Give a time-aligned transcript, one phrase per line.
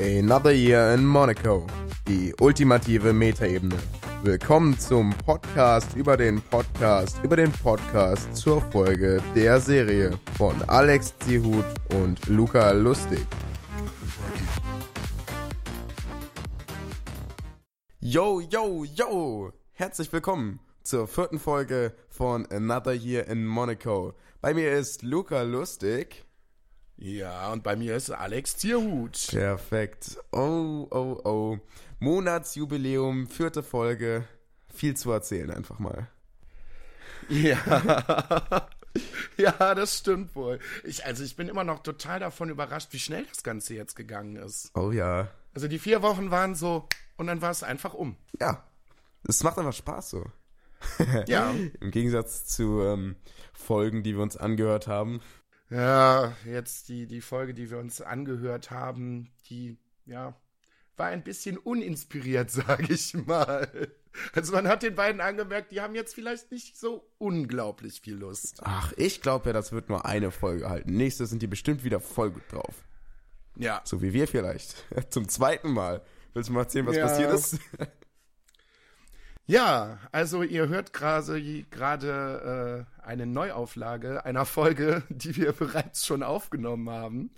[0.00, 1.66] Another Year in Monaco.
[2.08, 3.76] Die ultimative Metaebene.
[4.24, 11.14] Willkommen zum Podcast über den Podcast über den Podcast zur Folge der Serie von Alex
[11.20, 11.64] Zihut
[11.94, 13.24] und Luca Lustig.
[18.00, 19.52] Yo, yo, yo!
[19.72, 24.14] Herzlich willkommen zur vierten Folge von Another Year in Monaco.
[24.40, 26.24] Bei mir ist Luca Lustig.
[26.96, 29.26] Ja, und bei mir ist Alex Tierhut.
[29.30, 30.18] Perfekt.
[30.32, 31.58] Oh, oh, oh.
[31.98, 34.24] Monatsjubiläum, vierte Folge.
[34.72, 36.08] Viel zu erzählen einfach mal.
[37.28, 38.68] Ja.
[39.36, 40.58] ja, das stimmt wohl.
[40.84, 44.36] Ich, also ich bin immer noch total davon überrascht, wie schnell das Ganze jetzt gegangen
[44.36, 44.70] ist.
[44.74, 45.28] Oh ja.
[45.54, 48.16] Also die vier Wochen waren so und dann war es einfach um.
[48.40, 48.64] Ja.
[49.26, 50.24] Es macht einfach Spaß so.
[51.26, 51.50] Ja.
[51.80, 53.16] Im Gegensatz zu ähm,
[53.52, 55.20] Folgen, die wir uns angehört haben.
[55.70, 60.34] Ja, jetzt die, die Folge, die wir uns angehört haben, die, ja,
[60.96, 63.88] war ein bisschen uninspiriert, sage ich mal.
[64.32, 68.60] Also man hat den beiden angemerkt, die haben jetzt vielleicht nicht so unglaublich viel Lust.
[68.62, 70.92] Ach, ich glaube ja, das wird nur eine Folge halten.
[70.94, 72.84] Nächste sind die bestimmt wieder voll gut drauf.
[73.56, 73.80] Ja.
[73.84, 74.76] So wie wir vielleicht.
[75.10, 76.02] Zum zweiten Mal.
[76.32, 77.06] Willst du mal erzählen, was Ja.
[77.06, 77.58] passiert ist?
[79.46, 86.22] Ja, also ihr hört gerade gerade äh, eine Neuauflage einer Folge, die wir bereits schon
[86.22, 87.30] aufgenommen haben.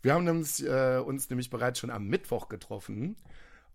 [0.00, 3.16] Wir haben uns, äh, uns nämlich bereits schon am Mittwoch getroffen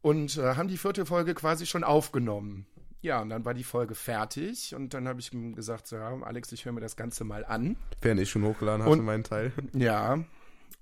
[0.02, 2.66] und äh, haben die vierte Folge quasi schon aufgenommen.
[3.02, 6.18] Ja, und dann war die Folge fertig und dann habe ich ihm gesagt, so, ja,
[6.24, 7.76] Alex, ich höre mir das Ganze mal an.
[8.02, 9.52] Während ich schon hochgeladen hatte, Und- meinen Teil.
[9.74, 10.24] Ja,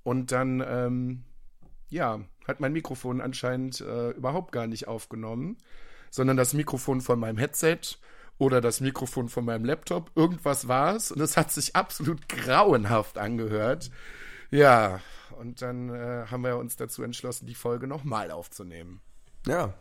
[0.04, 1.24] und dann, ähm,
[1.90, 5.58] ja, hat mein Mikrofon anscheinend äh, überhaupt gar nicht aufgenommen,
[6.12, 7.80] sondern das Mikrofon von meinem Headset
[8.38, 10.12] oder das Mikrofon von meinem Laptop.
[10.16, 13.90] Irgendwas war es und es hat sich absolut grauenhaft angehört.
[14.52, 15.00] Ja,
[15.40, 19.02] und dann äh, haben wir uns dazu entschlossen, die Folge nochmal aufzunehmen.
[19.48, 19.74] Ja.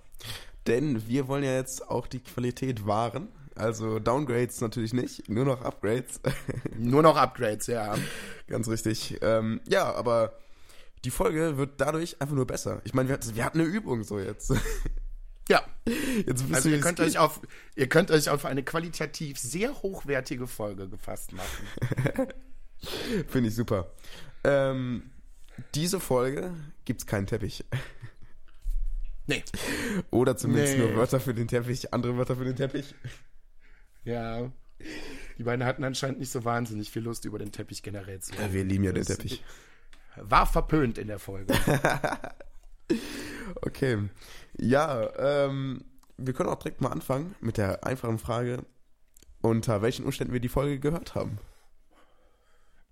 [0.66, 3.28] Denn wir wollen ja jetzt auch die Qualität wahren.
[3.56, 6.20] Also Downgrades natürlich nicht, nur noch Upgrades.
[6.78, 7.94] Nur noch Upgrades, ja.
[8.46, 9.18] Ganz richtig.
[9.20, 10.38] Ähm, ja, aber
[11.04, 12.80] die Folge wird dadurch einfach nur besser.
[12.84, 14.54] Ich meine, wir, wir hatten eine Übung so jetzt.
[15.50, 15.64] Ja,
[16.52, 17.40] also ihr, könnt es euch auf,
[17.74, 21.66] ihr könnt euch auf eine qualitativ sehr hochwertige Folge gefasst machen.
[23.28, 23.90] Finde ich super.
[24.44, 25.10] Ähm,
[25.74, 27.64] diese Folge gibt's keinen Teppich.
[29.26, 29.42] Nee.
[30.10, 30.84] Oder zumindest Nee.
[30.84, 32.94] nur Wörter für den Teppich, andere Wörter für den Teppich.
[34.04, 34.52] Ja.
[35.36, 38.52] Die beiden hatten anscheinend nicht so wahnsinnig viel Lust, über den Teppich generell zu reden.
[38.52, 39.42] wir lieben ja den Teppich.
[40.14, 41.54] War verpönt in der Folge.
[43.62, 44.08] Okay.
[44.60, 45.84] Ja, ähm,
[46.18, 48.66] wir können auch direkt mal anfangen mit der einfachen Frage,
[49.40, 51.38] unter welchen Umständen wir die Folge gehört haben.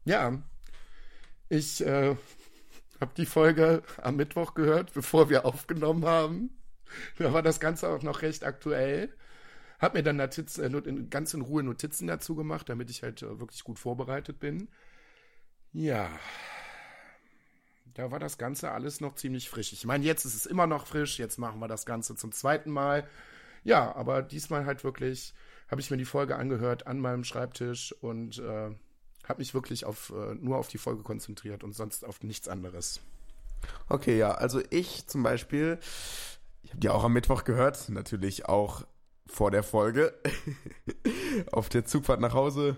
[0.05, 0.43] ja.
[1.51, 2.15] Ich äh,
[3.01, 6.51] habe die Folge am Mittwoch gehört, bevor wir aufgenommen haben.
[7.19, 9.15] Da war das Ganze auch noch recht aktuell.
[9.79, 13.23] Hab mir dann Notiz, äh, in, ganz in Ruhe Notizen dazu gemacht, damit ich halt
[13.23, 14.69] äh, wirklich gut vorbereitet bin.
[15.73, 16.11] Ja.
[17.99, 19.73] Da war das Ganze alles noch ziemlich frisch.
[19.73, 21.19] Ich meine, jetzt ist es immer noch frisch.
[21.19, 23.09] Jetzt machen wir das Ganze zum zweiten Mal.
[23.65, 25.35] Ja, aber diesmal halt wirklich
[25.69, 28.71] habe ich mir die Folge angehört an meinem Schreibtisch und äh,
[29.25, 33.01] habe mich wirklich auf, äh, nur auf die Folge konzentriert und sonst auf nichts anderes.
[33.89, 35.81] Okay, ja, also ich zum Beispiel,
[36.63, 38.87] ich habe die auch am Mittwoch gehört, natürlich auch
[39.27, 40.15] vor der Folge,
[41.51, 42.77] auf der Zugfahrt nach Hause.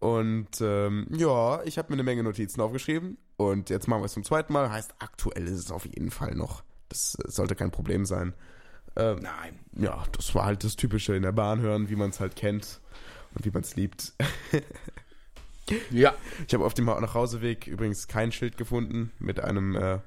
[0.00, 4.12] Und ähm, ja, ich habe mir eine Menge Notizen aufgeschrieben und jetzt machen wir es
[4.12, 4.70] zum zweiten Mal.
[4.70, 6.62] Heißt, aktuell ist es auf jeden Fall noch.
[6.88, 8.34] Das äh, sollte kein Problem sein.
[8.96, 9.58] Ähm, Nein.
[9.76, 12.80] ja, das war halt das Typische in der Bahn hören, wie man es halt kennt
[13.34, 14.12] und wie man es liebt.
[15.90, 16.14] Ja.
[16.46, 19.98] Ich habe auf dem Nachhauseweg übrigens kein Schild gefunden mit einem äh,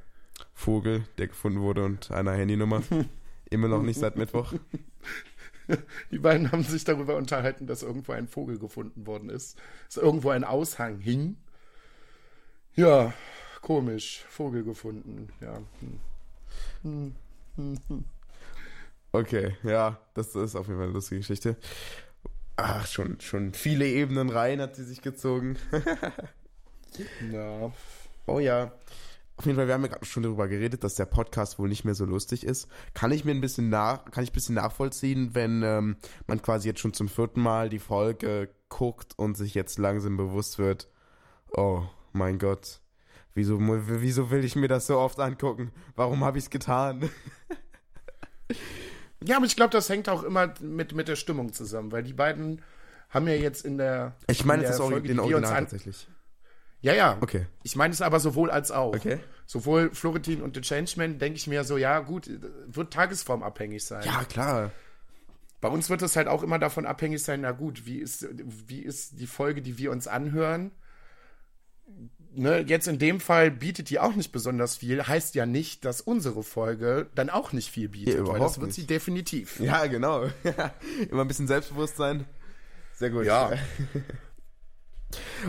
[0.54, 2.82] Vogel, der gefunden wurde und einer Handynummer.
[3.50, 4.54] Immer noch nicht seit Mittwoch.
[6.12, 9.58] Die beiden haben sich darüber unterhalten, dass irgendwo ein Vogel gefunden worden ist.
[9.88, 11.38] Dass irgendwo ein Aushang hing.
[12.76, 13.14] Ja,
[13.62, 14.24] komisch.
[14.30, 15.30] Vogel gefunden.
[15.42, 15.62] Ja.
[16.84, 17.16] Hm.
[19.12, 21.58] Okay, ja, das ist auf jeden Fall eine lustige Geschichte.
[22.56, 25.58] Ach, schon, schon viele Ebenen rein hat sie sich gezogen.
[27.32, 27.72] Ja.
[28.28, 28.72] Oh ja.
[29.42, 31.84] Auf jeden Fall, wir haben ja gerade schon darüber geredet, dass der Podcast wohl nicht
[31.84, 32.68] mehr so lustig ist.
[32.94, 35.96] Kann ich mir ein bisschen nach, kann ich ein bisschen nachvollziehen, wenn ähm,
[36.28, 40.60] man quasi jetzt schon zum vierten Mal die Folge guckt und sich jetzt langsam bewusst
[40.60, 40.90] wird,
[41.58, 41.82] oh
[42.14, 42.82] mein Gott,
[43.34, 45.72] wieso, wieso will ich mir das so oft angucken?
[45.96, 47.10] Warum habe ich es getan?
[49.24, 52.14] Ja, aber ich glaube, das hängt auch immer mit, mit der Stimmung zusammen, weil die
[52.14, 52.60] beiden
[53.12, 54.16] haben ja jetzt in der.
[54.26, 56.08] Ich meine, das der ist auch den Original tatsächlich.
[56.82, 57.18] Ja, ja.
[57.22, 57.46] Okay.
[57.64, 58.96] Ich meine es aber sowohl als auch.
[58.96, 59.20] Okay.
[59.46, 62.30] Sowohl Florentin und The Changeman denke ich mir so, ja gut,
[62.68, 64.04] wird tagesformabhängig sein.
[64.06, 64.72] Ja, klar.
[65.60, 68.28] Bei uns wird es halt auch immer davon abhängig sein, na gut, wie ist,
[68.68, 70.72] wie ist die Folge, die wir uns anhören?
[72.34, 76.00] Ne, jetzt in dem Fall bietet die auch nicht besonders viel, heißt ja nicht, dass
[76.02, 78.76] unsere Folge dann auch nicht viel bietet, Ja, weil das wird nicht.
[78.76, 79.60] sie definitiv.
[79.60, 80.24] Ja, genau.
[81.12, 82.26] Immer ein bisschen Selbstbewusstsein.
[82.94, 83.26] Sehr gut.
[83.26, 83.52] Ja.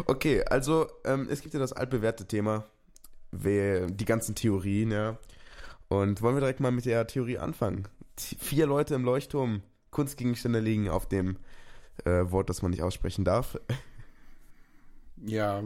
[0.07, 2.65] Okay, also ähm, es gibt ja das altbewährte Thema,
[3.33, 5.17] die ganzen Theorien, ja.
[5.89, 7.89] Und wollen wir direkt mal mit der Theorie anfangen?
[8.17, 11.37] T- Vier Leute im Leuchtturm, Kunstgegenstände liegen auf dem
[12.05, 13.59] äh, Wort, das man nicht aussprechen darf.
[15.25, 15.63] Ja.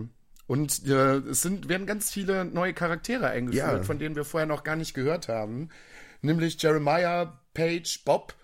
[0.47, 3.83] Und äh, es sind, werden ganz viele neue Charaktere eingeführt, Ja.
[3.83, 5.71] von denen wir vorher noch gar nicht gehört haben.
[6.23, 8.35] Nämlich Jeremiah, Paige, Bob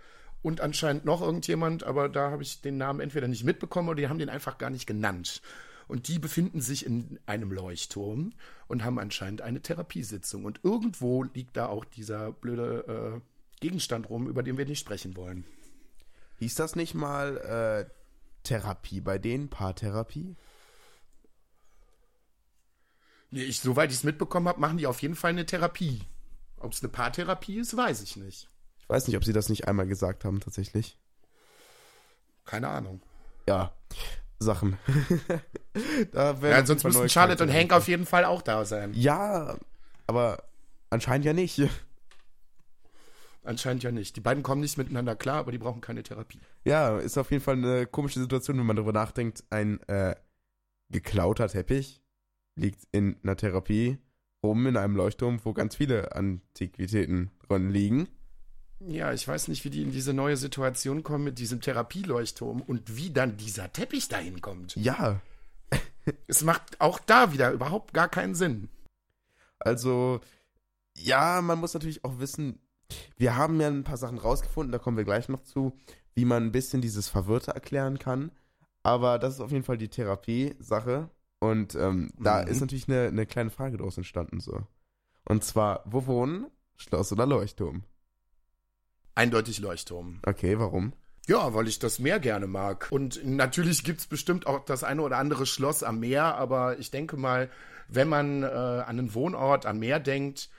[0.43, 4.09] und anscheinend noch irgendjemand, aber da habe ich den Namen entweder nicht mitbekommen oder die
[4.09, 5.41] haben den einfach gar nicht genannt.
[5.89, 8.33] Und die befinden sich in einem Leuchtturm
[8.67, 10.45] und haben anscheinend eine Therapiesitzung.
[10.45, 15.17] Und irgendwo liegt da auch dieser blöde äh, Gegenstand rum, über den wir nicht sprechen
[15.17, 15.45] wollen.
[16.39, 17.91] Hieß das nicht mal äh,
[18.43, 19.49] Therapie bei denen?
[19.49, 20.35] Paartherapie?
[23.31, 26.03] Nee, ich, soweit ich es mitbekommen habe, machen die auf jeden Fall eine Therapie.
[26.57, 28.49] Ob es eine Paartherapie ist, weiß ich nicht.
[28.93, 30.99] Ich weiß nicht, ob sie das nicht einmal gesagt haben, tatsächlich.
[32.45, 33.01] Keine Ahnung.
[33.49, 33.73] Ja,
[34.39, 34.77] Sachen.
[36.13, 38.93] da werden Ja, sonst müssten Charlotte und Hank auf jeden Fall auch da sein.
[38.93, 39.57] Ja,
[40.07, 40.43] aber
[40.91, 41.63] anscheinend ja nicht.
[43.43, 44.15] Anscheinend ja nicht.
[44.17, 46.41] Die beiden kommen nicht miteinander klar, aber die brauchen keine Therapie.
[46.65, 49.43] Ja, ist auf jeden Fall eine komische Situation, wenn man darüber nachdenkt.
[49.49, 50.17] Ein äh,
[50.91, 52.03] geklauter Teppich
[52.57, 53.97] liegt in einer Therapie
[54.45, 58.09] rum in einem Leuchtturm, wo ganz viele Antiquitäten drin liegen.
[58.89, 62.97] Ja, ich weiß nicht, wie die in diese neue Situation kommen mit diesem Therapieleuchtturm und
[62.97, 64.75] wie dann dieser Teppich dahin kommt.
[64.77, 65.21] Ja,
[66.27, 68.69] Es macht auch da wieder überhaupt gar keinen Sinn.
[69.61, 70.21] also
[70.97, 72.59] ja, man muss natürlich auch wissen,
[73.17, 75.73] wir haben ja ein paar Sachen rausgefunden, da kommen wir gleich noch zu,
[76.15, 78.31] wie man ein bisschen dieses Verwirrte erklären kann.
[78.83, 81.09] Aber das ist auf jeden Fall die Therapie-Sache.
[81.39, 82.49] Und ähm, da Mhm.
[82.49, 84.67] ist natürlich eine, eine kleine Frage draus entstanden so.
[85.25, 86.49] Und zwar, wo wohnen?
[86.77, 87.85] Schloss oder Leuchtturm?
[89.15, 90.21] Eindeutig Leuchtturm.
[90.25, 90.95] Okay, warum?
[91.27, 92.89] Ja, weil ich das Meer gerne mag.
[92.91, 97.17] Und natürlich gibt's bestimmt auch das eine oder andere Schloss am Meer, aber ich denke
[97.17, 97.49] mal,
[97.89, 100.51] wenn man äh, an einen Wohnort am Meer denkt,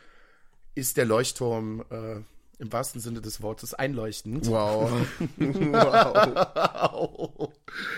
[0.75, 2.21] ist der Leuchtturm äh,
[2.59, 4.47] im wahrsten Sinne des Wortes einleuchtend.
[4.47, 4.89] Wow.
[5.37, 7.51] wow.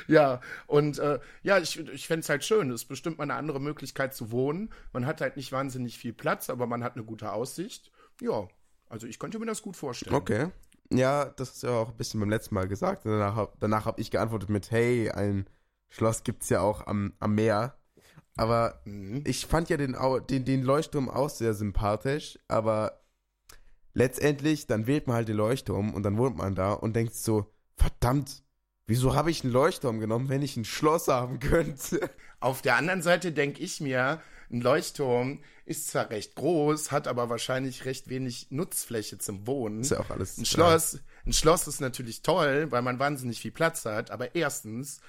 [0.07, 2.71] ja, und äh, ja, ich, ich fände es halt schön.
[2.71, 4.73] Es ist bestimmt mal eine andere Möglichkeit zu wohnen.
[4.91, 7.91] Man hat halt nicht wahnsinnig viel Platz, aber man hat eine gute Aussicht.
[8.21, 8.47] Ja,
[8.89, 10.15] also ich könnte mir das gut vorstellen.
[10.15, 10.47] Okay.
[10.91, 13.05] Ja, das ist ja auch ein bisschen beim letzten Mal gesagt.
[13.05, 15.47] Danach, hab- danach habe ich geantwortet mit, hey, ein
[15.89, 17.77] Schloss gibt's ja auch am, am Meer.
[18.37, 19.23] Aber Mhm.
[19.25, 19.95] ich fand ja den,
[20.29, 23.01] den, den Leuchtturm auch sehr sympathisch, aber
[23.93, 27.51] letztendlich, dann wählt man halt den Leuchtturm und dann wohnt man da und denkt so,
[27.77, 28.43] verdammt,
[28.87, 32.09] wieso habe ich einen Leuchtturm genommen, wenn ich ein Schloss haben könnte?
[32.39, 37.29] Auf der anderen Seite denke ich mir, ein Leuchtturm ist zwar recht groß, hat aber
[37.29, 39.81] wahrscheinlich recht wenig Nutzfläche zum Wohnen.
[39.81, 40.37] Ist ja auch alles.
[40.37, 45.01] Ein Schloss, ein Schloss ist natürlich toll, weil man wahnsinnig viel Platz hat, aber erstens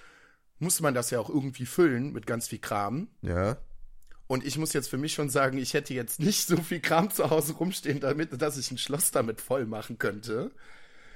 [0.59, 3.09] muss man das ja auch irgendwie füllen mit ganz viel Kram.
[3.21, 3.59] Ja.
[4.27, 7.11] Und ich muss jetzt für mich schon sagen, ich hätte jetzt nicht so viel Kram
[7.11, 10.51] zu Hause rumstehen, damit, dass ich ein Schloss damit voll machen könnte.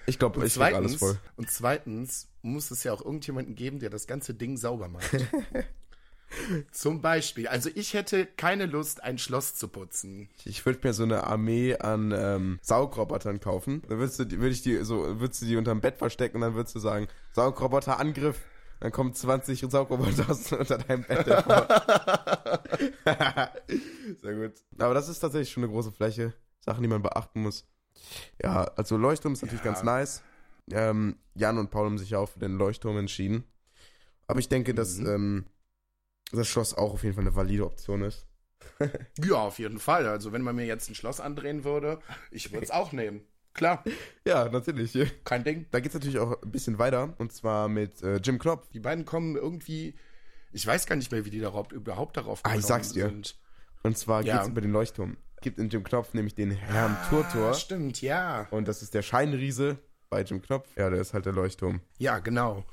[0.07, 1.19] Ich glaube, ich krieg alles zweitens, voll.
[1.37, 5.11] und zweitens muss es ja auch irgendjemanden geben, der das ganze Ding sauber macht.
[6.71, 10.29] Zum Beispiel, also ich hätte keine Lust, ein Schloss zu putzen.
[10.45, 13.83] Ich würde mir so eine Armee an ähm, Saugrobotern kaufen.
[13.89, 16.43] Dann würdest du, die- würd ich die so, würdest du die unterm Bett verstecken und
[16.43, 18.41] dann würdest du sagen, Saugroboter Angriff.
[18.81, 21.27] Dann kommen 20 Saugroboter aus unter deinem Bett.
[21.27, 21.67] hervor.
[24.23, 24.53] Sehr gut.
[24.79, 26.33] Aber das ist tatsächlich schon eine große Fläche.
[26.61, 27.67] Sachen, die man beachten muss.
[28.43, 29.73] Ja, also Leuchtturm ist natürlich Ja.
[29.73, 30.23] ganz nice.
[30.71, 33.45] Ähm, Jan und Paul haben sich ja auch für den Leuchtturm entschieden.
[34.27, 35.07] Aber ich denke, dass Mhm.
[35.07, 35.45] ähm,
[36.33, 38.27] das Schloss auch auf jeden Fall eine valide Option ist.
[39.25, 40.07] Ja, auf jeden Fall.
[40.07, 41.99] Also wenn man mir jetzt ein Schloss andrehen würde,
[42.31, 43.23] ich würde es auch nehmen.
[43.53, 43.83] Klar,
[44.25, 44.97] Ja, natürlich.
[45.25, 45.67] kein Ding.
[45.71, 47.15] Da geht's natürlich auch ein bisschen weiter.
[47.19, 48.69] Und zwar mit äh, Jim Knopf.
[48.71, 49.95] Die beiden kommen irgendwie,
[50.53, 53.07] ich weiß gar nicht mehr, wie die darauf, überhaupt darauf Ah, ich sag's dir.
[53.09, 53.37] sind.
[53.83, 54.37] Und zwar Ja.
[54.37, 55.17] geht's über den Leuchtturm.
[55.43, 57.51] Gibt in Jim Knopf nämlich den Herrn Turtor.
[57.51, 58.47] Ah, stimmt, ja.
[58.51, 59.79] Und das ist der Scheinriese
[60.11, 60.69] bei Jim Knopf.
[60.77, 61.81] Ja, der ist halt der Leuchtturm.
[61.99, 62.65] Ja, genau.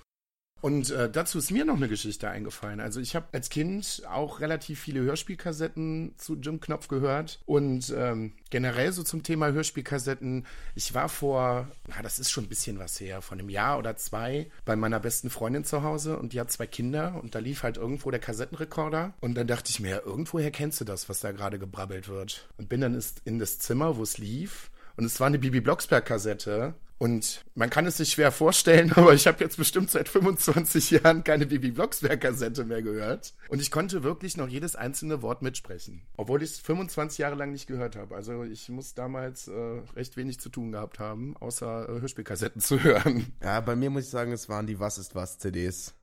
[0.59, 2.79] Und äh, dazu ist mir noch eine Geschichte eingefallen.
[2.79, 8.33] Also ich habe als Kind auch relativ viele Hörspielkassetten zu Jim Knopf gehört und ähm,
[8.49, 10.45] generell so zum Thema Hörspielkassetten.
[10.73, 13.97] Ich war vor, na, das ist schon ein bisschen was her, von einem Jahr oder
[13.97, 17.61] zwei bei meiner besten Freundin zu Hause und die hat zwei Kinder und da lief
[17.61, 21.31] halt irgendwo der Kassettenrekorder und dann dachte ich mir, irgendwoher kennst du das, was da
[21.31, 22.49] gerade gebrabbelt wird.
[22.57, 26.73] Und bin dann in das Zimmer, wo es lief und es war eine Bibi Blocksberg-Kassette
[26.99, 31.23] und man kann es sich schwer vorstellen, aber ich habe jetzt bestimmt seit 25 Jahren
[31.23, 33.35] keine Bibi Blocksberg-Kassette mehr gehört.
[33.49, 36.01] Und ich konnte wirklich noch jedes einzelne Wort mitsprechen.
[36.17, 38.15] Obwohl ich es 25 Jahre lang nicht gehört habe.
[38.15, 42.79] Also ich muss damals äh, recht wenig zu tun gehabt haben, außer äh, Hörspielkassetten zu
[42.83, 43.31] hören.
[43.43, 45.93] Ja, bei mir muss ich sagen, es waren die Was ist was CDs.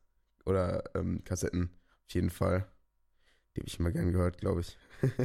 [0.47, 1.71] Oder ähm, Kassetten.
[2.07, 2.67] Auf jeden Fall.
[3.57, 4.79] Die habe ich immer gern gehört, glaube ich.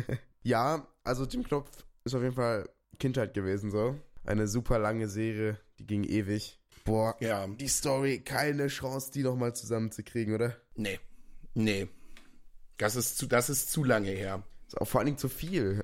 [0.44, 1.70] ja, also Jim Knopf
[2.06, 4.00] ist auf jeden Fall Kindheit gewesen so.
[4.30, 6.60] Eine super lange Serie, die ging ewig.
[6.86, 7.48] Boah, ja.
[7.48, 10.56] die Story, keine Chance, die nochmal zusammenzukriegen, oder?
[10.76, 11.00] Nee.
[11.56, 11.88] Nee.
[12.78, 14.44] Das ist zu, das ist zu lange her.
[14.68, 15.84] Ist auch vor allen Dingen zu viel.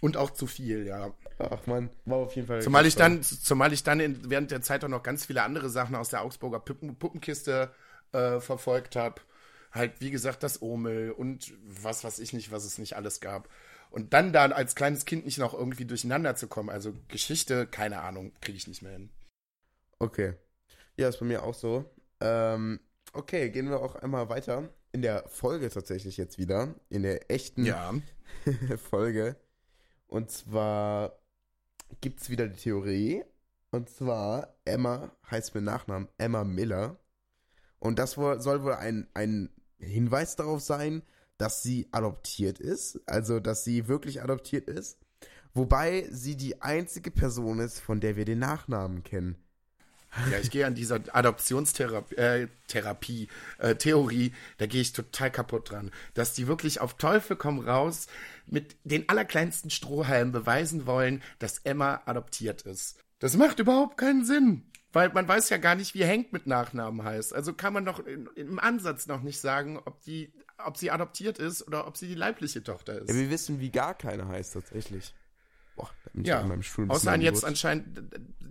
[0.00, 1.14] Und auch zu viel, ja.
[1.38, 2.62] Ach man, war auf jeden Fall.
[2.62, 5.70] Zumal ich dann, zumal ich dann in, während der Zeit auch noch ganz viele andere
[5.70, 7.70] Sachen aus der Augsburger Puppen, Puppenkiste
[8.10, 9.22] äh, verfolgt habe.
[9.70, 13.48] Halt, wie gesagt, das Omel und was weiß ich nicht, was es nicht alles gab.
[13.94, 16.68] Und dann da als kleines Kind nicht noch irgendwie durcheinander zu kommen.
[16.68, 19.08] Also Geschichte, keine Ahnung, kriege ich nicht mehr hin.
[20.00, 20.34] Okay.
[20.96, 21.88] Ja, ist bei mir auch so.
[22.20, 22.80] Ähm,
[23.12, 24.68] okay, gehen wir auch einmal weiter.
[24.90, 26.74] In der Folge tatsächlich jetzt wieder.
[26.88, 27.94] In der echten ja.
[28.90, 29.36] Folge.
[30.08, 31.16] Und zwar
[32.00, 33.22] gibt es wieder die Theorie.
[33.70, 36.98] Und zwar Emma heißt mit Nachnamen Emma Miller.
[37.78, 41.02] Und das soll wohl ein, ein Hinweis darauf sein,
[41.38, 44.98] dass sie adoptiert ist, also dass sie wirklich adoptiert ist,
[45.52, 49.36] wobei sie die einzige Person ist, von der wir den Nachnamen kennen.
[50.30, 55.70] Ja, ich gehe an dieser Adoptionstherapie, äh, Therapie, äh, Theorie, da gehe ich total kaputt
[55.70, 55.90] dran.
[56.14, 58.06] Dass die wirklich auf Teufel komm raus
[58.46, 62.98] mit den allerkleinsten Strohhalmen beweisen wollen, dass Emma adoptiert ist.
[63.18, 64.70] Das macht überhaupt keinen Sinn.
[64.92, 67.34] Weil man weiß ja gar nicht, wie Hank mit Nachnamen heißt.
[67.34, 71.66] Also kann man noch im Ansatz noch nicht sagen, ob die ob sie adoptiert ist
[71.66, 73.08] oder ob sie die leibliche Tochter ist.
[73.08, 75.14] Ja, wir wissen, wie gar keine heißt tatsächlich.
[75.76, 78.00] Boah, ja, in meinem Stuhl außer jetzt anscheinend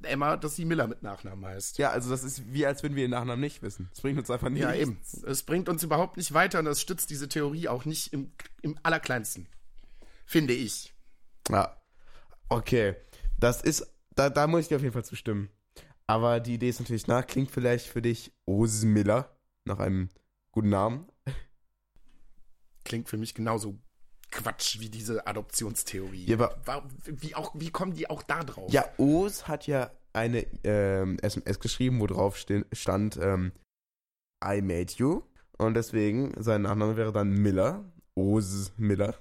[0.04, 1.78] Emma, dass sie Miller mit Nachnamen heißt.
[1.78, 3.88] Ja, also das ist wie, als würden wir den Nachnamen nicht wissen.
[3.92, 4.62] Das bringt uns einfach nicht.
[4.62, 5.00] Ja, eben.
[5.26, 8.78] Es bringt uns überhaupt nicht weiter und das stützt diese Theorie auch nicht im, im
[8.84, 9.48] allerkleinsten.
[10.26, 10.94] Finde ich.
[11.50, 11.82] Ja.
[12.50, 12.96] Okay.
[13.40, 15.50] Das ist, da, da muss ich dir auf jeden Fall zustimmen.
[16.08, 20.10] Aber die Idee ist natürlich nach, klingt vielleicht für dich Ose Miller nach einem
[20.52, 21.08] guten Namen
[22.84, 23.78] klingt für mich genauso
[24.32, 26.26] Quatsch wie diese Adoptionstheorie.
[26.26, 28.72] Ja, aber wie, auch, wie kommen die auch da drauf?
[28.72, 33.52] Ja, O's hat ja eine ähm, SMS geschrieben, wo drauf stand, ähm,
[34.44, 35.22] I made you.
[35.58, 37.86] Und deswegen, sein Nachname wäre dann Miller.
[38.16, 39.16] O's Miller.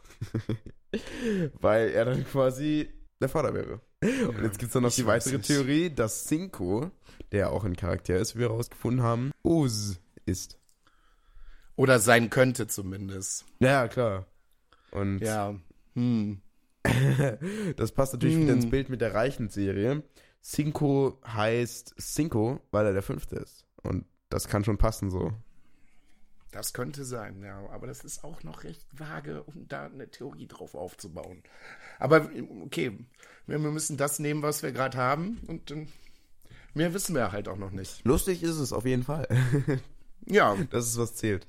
[1.61, 2.91] Weil er dann quasi
[3.21, 3.81] der Vater wäre.
[4.03, 5.39] Ja, Und jetzt gibt es dann noch die weitere.
[5.39, 6.91] Theorie, dass Cinco,
[7.31, 10.59] der auch ein Charakter ist, wie wir herausgefunden haben, O's ist.
[11.77, 13.45] Oder sein könnte zumindest.
[13.61, 14.27] Ja, klar.
[14.91, 15.55] Und ja.
[15.95, 16.41] Hm.
[17.77, 18.43] das passt natürlich hm.
[18.43, 18.71] wieder ins hm.
[18.71, 20.03] Bild mit der Reichen-Serie.
[20.43, 23.65] Cinco heißt Cinco, weil er der Fünfte ist.
[23.83, 25.33] Und das kann schon passen so.
[26.51, 27.59] Das könnte sein, ja.
[27.71, 31.43] Aber das ist auch noch recht vage, um da eine Theorie drauf aufzubauen.
[31.99, 32.29] Aber
[32.65, 32.99] okay,
[33.47, 35.41] wir müssen das nehmen, was wir gerade haben.
[35.47, 35.87] Und äh,
[36.75, 38.05] mehr wissen wir halt auch noch nicht.
[38.05, 39.27] Lustig ist es auf jeden Fall.
[40.27, 40.57] ja.
[40.71, 41.47] Das ist, was zählt.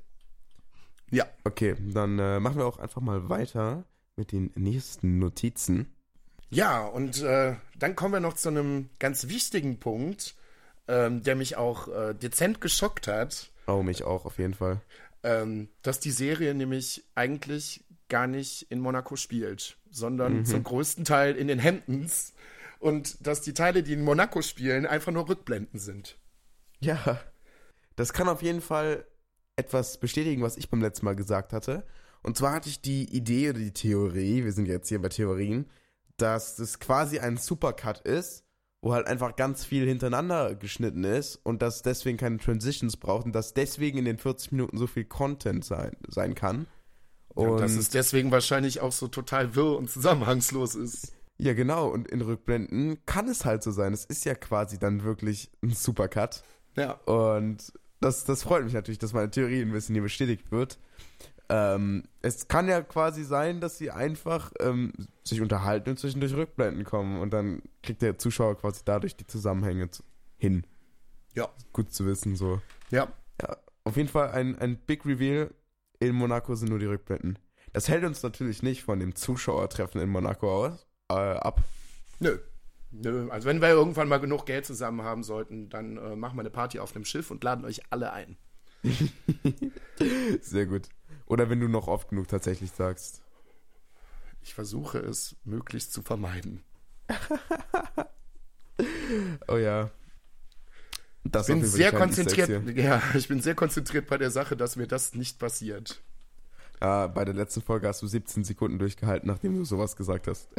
[1.12, 1.26] Ja.
[1.44, 5.94] Okay, dann äh, machen wir auch einfach mal weiter mit den nächsten Notizen.
[6.50, 10.36] Ja, und äh, dann kommen wir noch zu einem ganz wichtigen Punkt,
[10.88, 13.52] ähm, der mich auch äh, dezent geschockt hat.
[13.68, 14.82] Oh, mich auch, auf jeden Fall.
[15.24, 20.46] Ähm, dass die Serie nämlich eigentlich gar nicht in Monaco spielt, sondern mhm.
[20.46, 22.34] zum größten Teil in den Hamptons.
[22.80, 26.18] Und dass die Teile, die in Monaco spielen, einfach nur Rückblenden sind.
[26.82, 27.20] Ja,
[27.96, 29.06] das kann auf jeden Fall
[29.56, 31.86] etwas bestätigen, was ich beim letzten Mal gesagt hatte.
[32.22, 35.70] Und zwar hatte ich die Idee oder die Theorie, wir sind jetzt hier bei Theorien,
[36.18, 38.46] dass das quasi ein Supercut ist,
[38.82, 43.34] wo halt einfach ganz viel hintereinander geschnitten ist und dass deswegen keine Transitions braucht und
[43.34, 46.68] dass deswegen in den 40 Minuten so viel Content sein, sein kann.
[47.30, 51.14] Und ja, dass es deswegen wahrscheinlich auch so total wirr und zusammenhangslos ist.
[51.38, 51.88] Ja, genau.
[51.88, 53.92] Und in Rückblenden kann es halt so sein.
[53.92, 56.44] Es ist ja quasi dann wirklich ein Supercut.
[56.78, 56.92] Ja.
[57.06, 60.78] Und das, das freut mich natürlich, dass meine Theorie ein bisschen hier bestätigt wird.
[61.50, 64.94] Ähm, es kann ja quasi sein, dass sie einfach ähm,
[65.24, 69.90] sich unterhalten und zwischendurch Rückblenden kommen und dann kriegt der Zuschauer quasi dadurch die Zusammenhänge
[70.38, 70.66] hin.
[71.36, 71.50] Ja.
[71.74, 72.62] Gut zu wissen, so.
[72.92, 73.08] Ja,
[73.42, 75.54] Ja, auf jeden Fall ein, ein Big Reveal.
[76.00, 77.40] In Monaco sind nur die Rückblenden.
[77.72, 81.62] Das hält uns natürlich nicht von dem Zuschauertreffen in Monaco aus, äh, ab.
[82.20, 82.38] Nö.
[82.94, 83.30] Nö.
[83.30, 86.52] Also wenn wir irgendwann mal genug Geld zusammen haben sollten, dann äh, machen wir eine
[86.52, 88.38] Party auf einem Schiff und laden euch alle ein.
[90.42, 90.90] Sehr gut.
[91.26, 93.22] Oder wenn du noch oft genug tatsächlich sagst.
[94.42, 96.64] Ich versuche es möglichst zu vermeiden.
[99.48, 99.92] Oh ja.
[101.24, 102.76] Das Ich bin sehr konzentriert.
[102.76, 106.02] Ja, ich bin sehr konzentriert bei der Sache, dass mir das nicht passiert.
[106.80, 106.88] hier.
[106.88, 110.50] Ah, bei der letzten Folge hast du 17 Sekunden durchgehalten, nachdem du sowas gesagt hast.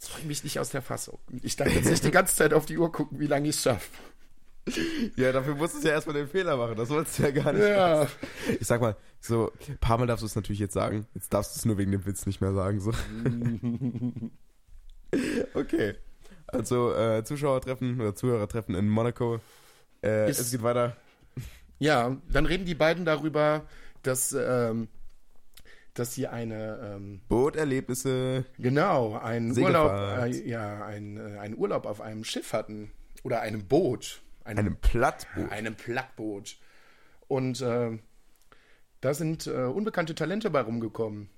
[0.00, 1.18] Jetzt bringe mich nicht aus der Fassung.
[1.42, 3.62] Ich darf jetzt nicht die ganze Zeit auf die Uhr gucken, wie lange ich es
[3.62, 3.90] schaffe.
[5.16, 6.76] Ja, dafür musstest du ja erstmal den Fehler machen.
[6.76, 7.66] Das wolltest du ja gar nicht.
[7.66, 8.06] Ja.
[8.60, 11.06] Ich sag mal, so, ein paar Mal darfst du es natürlich jetzt sagen.
[11.14, 12.78] Jetzt darfst du es nur wegen dem Witz nicht mehr sagen.
[12.80, 12.92] So.
[15.54, 15.94] okay.
[16.46, 19.40] Also, äh, Zuschauertreffen oder Zuhörertreffen in Monaco.
[20.02, 20.96] Äh, Ist- es geht weiter.
[21.78, 23.64] Ja, dann reden die beiden darüber,
[24.02, 24.88] dass, ähm,
[25.98, 28.44] dass sie eine, ähm, Booterlebnisse.
[28.58, 32.90] genau, einen Urlaub, äh, ja, ein, äh, einen Urlaub auf einem Schiff hatten.
[33.22, 34.22] Oder einem Boot.
[34.44, 35.50] Einem, Einem Plattboot.
[35.52, 36.56] einem Plattboot.
[37.26, 37.98] Und äh,
[39.00, 41.28] da sind äh, unbekannte Talente bei rumgekommen.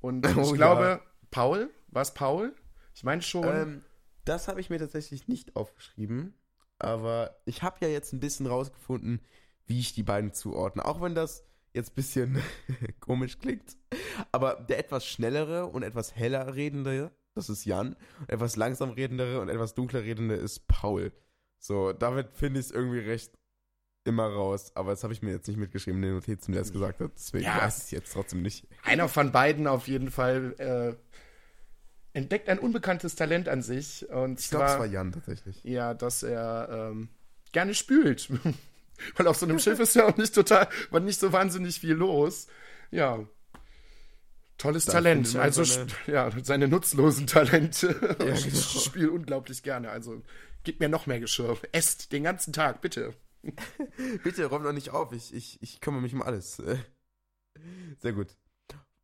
[0.00, 1.00] Und ich Oh, glaube, ja.
[1.30, 2.54] Paul, war es Paul?
[2.94, 3.44] Ich meine schon.
[3.46, 3.82] Ähm,
[4.24, 6.34] das habe ich mir tatsächlich nicht aufgeschrieben.
[6.78, 9.20] Aber ich habe ja jetzt ein bisschen rausgefunden,
[9.66, 10.84] wie ich die beiden zuordne.
[10.84, 11.45] Auch wenn das
[11.76, 12.42] jetzt ein bisschen
[13.00, 13.76] komisch klingt.
[14.32, 17.94] Aber der etwas schnellere und etwas heller redende, das ist Jan.
[18.20, 21.12] Und etwas langsam redendere und etwas dunkler redende ist Paul.
[21.58, 23.38] So, damit finde ich es irgendwie recht
[24.04, 24.70] immer raus.
[24.74, 27.12] Aber das habe ich mir jetzt nicht mitgeschrieben in den Notizen, der es gesagt hat.
[27.16, 27.60] Deswegen Ja.
[27.62, 28.66] weiß ich es jetzt trotzdem nicht.
[28.84, 30.94] Einer von beiden auf jeden Fall äh,
[32.16, 34.08] entdeckt ein unbekanntes Talent an sich.
[34.08, 35.62] Und Ich glaube, es zwar, war Jan tatsächlich.
[35.64, 37.08] ja, dass er ähm,
[37.52, 38.30] gerne spült.
[39.16, 41.92] Weil auf so einem Schiff ist ja auch nicht total, war nicht so wahnsinnig viel
[41.94, 42.46] los.
[42.90, 43.26] Ja.
[44.58, 45.36] Tolles Da Talent.
[45.36, 48.16] Also, seine- ja, seine nutzlosen Talente.
[48.20, 48.56] Ja, ich genau.
[48.80, 49.90] spiele unglaublich gerne.
[49.90, 50.22] Also,
[50.64, 51.58] gib mir noch mehr Geschirr.
[51.72, 53.14] Esst den ganzen Tag, bitte.
[54.24, 56.56] Bitte räum doch nicht auf, ich, ich, ich kümmere mich um alles.
[58.00, 58.28] Sehr gut.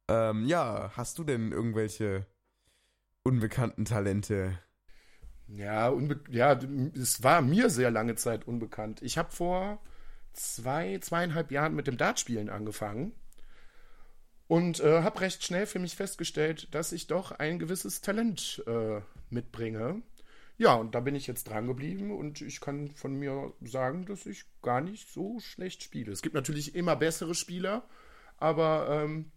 [0.08, 2.26] Ähm, ja, hast du denn irgendwelche
[3.23, 4.58] unbekannten Talente?
[5.54, 5.95] Ja,
[6.30, 6.58] ja,
[6.95, 9.02] es war mir sehr lange Zeit unbekannt.
[9.02, 9.80] Ich habe vor
[10.32, 13.12] zwei, zweieinhalb Jahren mit dem Dartspielen angefangen
[14.49, 19.00] und äh, habe recht schnell für mich festgestellt, dass ich doch ein gewisses Talent äh,
[19.28, 20.02] mitbringe.
[20.56, 24.25] Ja, und da bin ich jetzt dran geblieben und ich kann von mir sagen, dass
[24.25, 26.12] ich gar nicht so schlecht spiele.
[26.12, 27.86] Es gibt natürlich immer bessere Spieler,
[28.38, 29.30] aber ähm,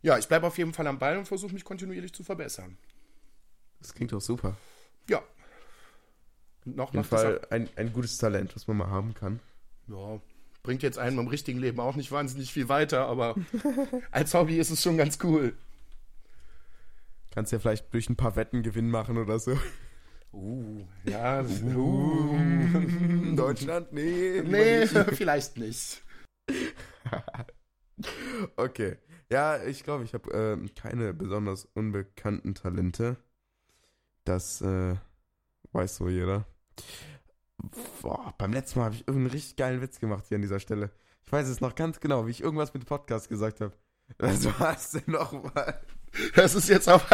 [0.00, 2.78] ja, ich bleibe auf jeden Fall am Ball und versuche mich kontinuierlich zu verbessern.
[3.80, 4.56] Das klingt doch super.
[5.08, 5.22] Ja.
[6.64, 9.40] Noch Auf jeden Fall ein, ein gutes Talent, was man mal haben kann.
[9.88, 10.20] Ja,
[10.62, 13.36] bringt jetzt einem im richtigen Leben auch nicht wahnsinnig viel weiter, aber
[14.10, 15.54] als Hobby ist es schon ganz cool.
[17.30, 19.58] Kannst ja vielleicht durch ein paar Wetten Gewinn machen oder so.
[20.32, 22.36] Uh, ja, uh,
[23.36, 23.92] Deutschland?
[23.92, 24.42] Nee.
[24.44, 26.02] nee, vielleicht nicht.
[28.56, 28.96] Okay.
[29.30, 33.16] Ja, ich glaube, ich habe ähm, keine besonders unbekannten Talente.
[34.24, 34.94] Das äh,
[35.72, 36.46] weiß so jeder.
[38.02, 40.90] Boah, beim letzten Mal habe ich irgendeinen richtig geilen Witz gemacht hier an dieser Stelle.
[41.24, 43.72] Ich weiß es noch ganz genau, wie ich irgendwas mit dem Podcast gesagt habe.
[44.18, 45.80] Was war es denn nochmal?
[46.36, 47.06] Das ist jetzt auf,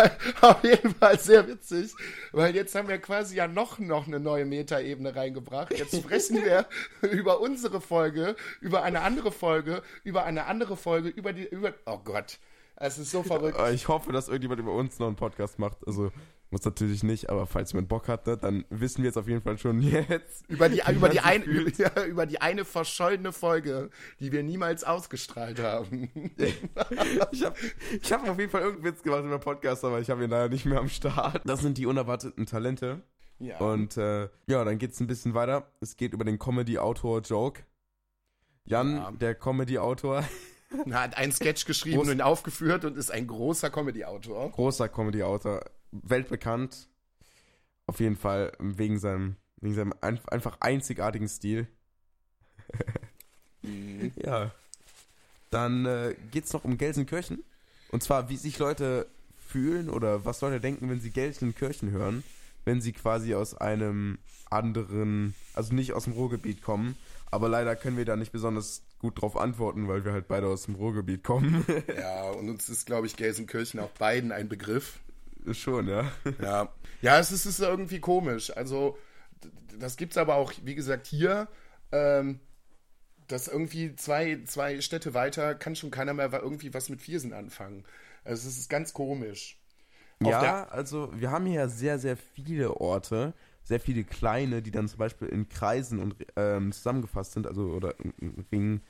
[0.43, 1.95] auf jeden Fall sehr witzig,
[2.33, 5.77] weil jetzt haben wir quasi ja noch, noch eine neue Metaebene reingebracht.
[5.77, 6.67] Jetzt sprechen wir
[7.11, 11.99] über unsere Folge, über eine andere Folge, über eine andere Folge, über die, über, oh
[11.99, 12.39] Gott,
[12.77, 13.59] es ist so verrückt.
[13.73, 15.79] Ich hoffe, dass irgendjemand über uns noch einen Podcast macht.
[15.87, 16.13] Also,
[16.51, 19.41] muss natürlich nicht, aber falls jemand Bock hat, ne, dann wissen wir jetzt auf jeden
[19.43, 20.45] Fall schon jetzt.
[20.49, 24.83] Über die, über, man die ein, über, über die eine verschollene Folge, die wir niemals
[24.85, 26.11] ausgestrahlt haben.
[27.33, 27.57] Ich habe
[28.03, 30.49] ich hab auf jeden Fall irgendeinen Witz gemacht über Podcast, aber ich habe ihn leider
[30.49, 31.43] nicht mehr am Start.
[31.45, 33.03] Das sind die unerwarteten Talente.
[33.39, 33.59] Ja.
[33.59, 35.71] Und äh, ja, dann geht's ein bisschen weiter.
[35.81, 37.63] Es geht über den Comedy-Autor Joke.
[38.65, 39.11] Jan, Ja.
[39.13, 40.25] der Comedy-Autor,
[40.89, 44.51] Er hat einen Sketch geschrieben Groß- und aufgeführt und ist ein großer Comedy-Autor.
[44.51, 46.89] großer Comedy-Autor, weltbekannt.
[47.87, 51.67] Auf jeden Fall wegen seinem, wegen seinem ein, einfach einzigartigen Stil.
[54.17, 54.53] Ja.
[55.51, 57.45] Dann äh, geht's noch um Gelsenkirchen.
[57.91, 59.09] Und zwar, wie sich Leute
[59.49, 62.23] fühlen oder was Leute denken, wenn sie Gelsenkirchen hören,
[62.65, 66.97] wenn sie quasi aus einem anderen, also nicht aus dem Ruhrgebiet kommen.
[67.33, 70.65] Aber leider können wir da nicht besonders gut drauf antworten, weil wir halt beide aus
[70.65, 71.65] dem Ruhrgebiet kommen.
[71.97, 75.01] Ja, und uns ist, glaube ich, Gelsenkirchen auch beiden ein Begriff.
[75.53, 76.11] Schon, ja.
[76.41, 76.73] Ja.
[77.03, 78.55] Ja, es ist, es ist irgendwie komisch.
[78.57, 78.99] Also,
[79.79, 81.49] das gibt es aber auch, wie gesagt, hier.
[81.93, 82.41] Ähm,
[83.31, 87.85] dass irgendwie zwei, zwei Städte weiter kann schon keiner mehr irgendwie was mit Viersen anfangen.
[88.25, 89.59] Also es ist ganz komisch.
[90.23, 94.89] Auf ja, also wir haben hier sehr, sehr viele Orte, sehr viele kleine, die dann
[94.89, 98.83] zum Beispiel in Kreisen und ähm, zusammengefasst sind, also oder in Ringen,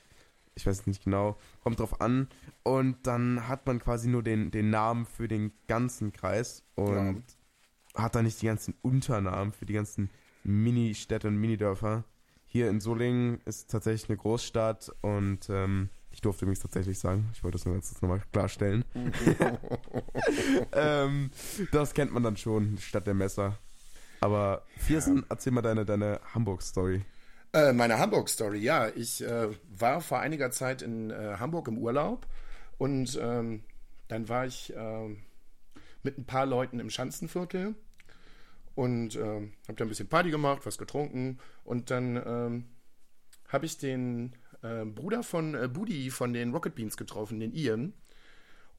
[0.61, 2.27] ich weiß nicht genau, kommt drauf an.
[2.63, 7.23] Und dann hat man quasi nur den, den Namen für den ganzen Kreis und
[7.95, 8.03] ja.
[8.03, 10.09] hat dann nicht die ganzen Unternamen für die ganzen
[10.43, 12.03] Mini-Städte und Minidörfer.
[12.45, 17.43] Hier in Solingen ist tatsächlich eine Großstadt und ähm, ich durfte übrigens tatsächlich sagen, ich
[17.43, 18.85] wollte das nur jetzt nochmal klarstellen.
[20.73, 21.31] ähm,
[21.71, 23.57] das kennt man dann schon, Stadt der Messer.
[24.19, 27.03] Aber Viersen, erzähl mal deine, deine Hamburg-Story.
[27.53, 28.87] Äh, meine Hamburg-Story, ja.
[28.95, 32.25] Ich äh, war vor einiger Zeit in äh, Hamburg im Urlaub
[32.77, 33.63] und ähm,
[34.07, 35.23] dann war ich ähm,
[36.01, 37.75] mit ein paar Leuten im Schanzenviertel
[38.75, 39.19] und äh,
[39.67, 42.65] habe da ein bisschen Party gemacht, was getrunken und dann ähm,
[43.49, 47.93] habe ich den Bruder von äh, Budi von den Rocket Beans getroffen, den Ian.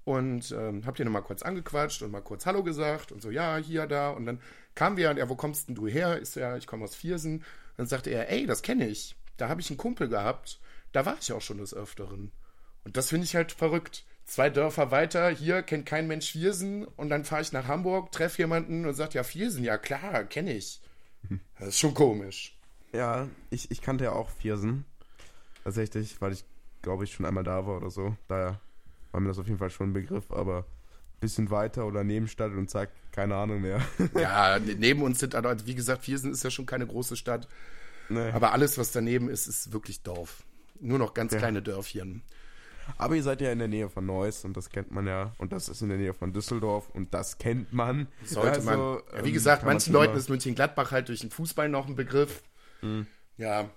[0.05, 3.57] Und ähm, hab den nochmal kurz angequatscht und mal kurz Hallo gesagt und so, ja,
[3.57, 4.11] hier, da.
[4.11, 4.41] Und dann
[4.77, 6.21] kamen wir und er, wo kommst denn du her?
[6.21, 7.43] Ist ja, ich komme aus Viersen.
[7.83, 9.17] Dann sagte er, ey, das kenne ich.
[9.39, 10.61] Da habe ich einen Kumpel gehabt.
[10.93, 12.31] Da war ich auch schon des Öfteren.
[12.85, 17.09] Und das finde ich halt verrückt zwei Dörfer weiter, hier kennt kein Mensch Viersen und
[17.09, 20.81] dann fahre ich nach Hamburg, treffe jemanden und sagt, ja, Viersen, ja klar, kenne ich.
[21.59, 22.57] Das ist schon komisch.
[22.93, 24.85] Ja, ich, ich kannte ja auch Viersen.
[25.65, 26.45] Tatsächlich, weil ich,
[26.83, 28.17] glaube ich, schon einmal da war oder so.
[28.29, 28.61] Daher
[29.11, 32.53] war mir das auf jeden Fall schon ein Begriff, aber ein bisschen weiter oder Nebenstadt
[32.53, 33.81] und zack, keine Ahnung mehr.
[34.19, 37.47] ja, neben uns sind, also wie gesagt, Viersen ist ja schon keine große Stadt.
[38.09, 38.31] Nee.
[38.31, 40.43] Aber alles, was daneben ist, ist wirklich Dorf.
[40.81, 41.39] Nur noch ganz ja.
[41.39, 42.23] kleine Dörfchen.
[42.99, 45.33] Aber ihr seid ja in der Nähe von Neuss und das kennt man ja.
[45.39, 48.09] Und das ist in der Nähe von Düsseldorf und das kennt man.
[48.25, 48.79] Sollte also, man.
[48.79, 52.43] Ja, wie ähm, gesagt, manchen Leuten ist München-Gladbach halt durch den Fußball noch ein Begriff.
[52.81, 53.07] Mhm.
[53.37, 53.71] Ja.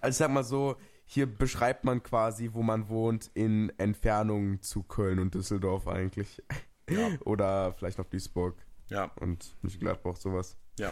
[0.00, 4.82] Also ich sag mal so, hier beschreibt man quasi, wo man wohnt, in Entfernung zu
[4.82, 6.42] Köln und Düsseldorf eigentlich.
[6.88, 7.10] Ja.
[7.24, 8.56] Oder vielleicht noch Duisburg.
[8.88, 9.10] Ja.
[9.16, 10.56] Und München-Gladbach, sowas.
[10.78, 10.90] Ja.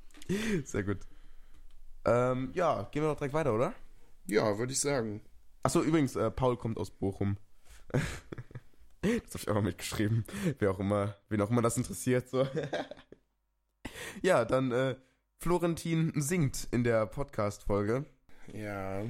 [0.64, 0.98] Sehr gut.
[2.04, 3.74] Ähm, ja, gehen wir doch direkt weiter, oder?
[4.26, 5.22] Ja, würde ich sagen.
[5.62, 7.36] Achso, übrigens, äh, Paul kommt aus Bochum.
[7.90, 8.00] das
[9.02, 10.24] habe ich auch noch mitgeschrieben.
[10.58, 12.28] Wer auch immer, wen auch immer das interessiert.
[12.28, 12.46] So.
[14.22, 14.96] ja, dann äh,
[15.38, 18.06] Florentin singt in der Podcast-Folge.
[18.52, 19.04] Ja.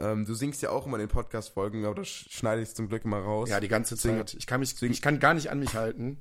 [0.00, 3.04] Ähm, du singst ja auch immer in den Podcast-Folgen, aber das schneide ich zum Glück
[3.04, 3.50] immer raus.
[3.50, 4.34] Ja, die ganze Zeit.
[4.34, 6.18] Ich kann, mich, ich kann gar nicht an mich halten.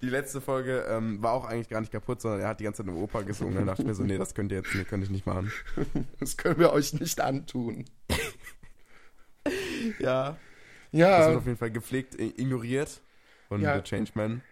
[0.00, 2.84] Die letzte Folge ähm, war auch eigentlich gar nicht kaputt, sondern er hat die ganze
[2.84, 3.56] Zeit eine Oper gesungen.
[3.56, 5.50] Dann dachte ich mir so, nee, das könnt ihr jetzt nee, könnte ich nicht machen.
[6.20, 7.86] Das können wir euch nicht antun.
[9.98, 10.36] ja.
[10.92, 11.18] Ja.
[11.18, 13.00] Das wird auf jeden Fall gepflegt ignoriert
[13.48, 13.74] von ja.
[13.74, 14.42] The Changeman.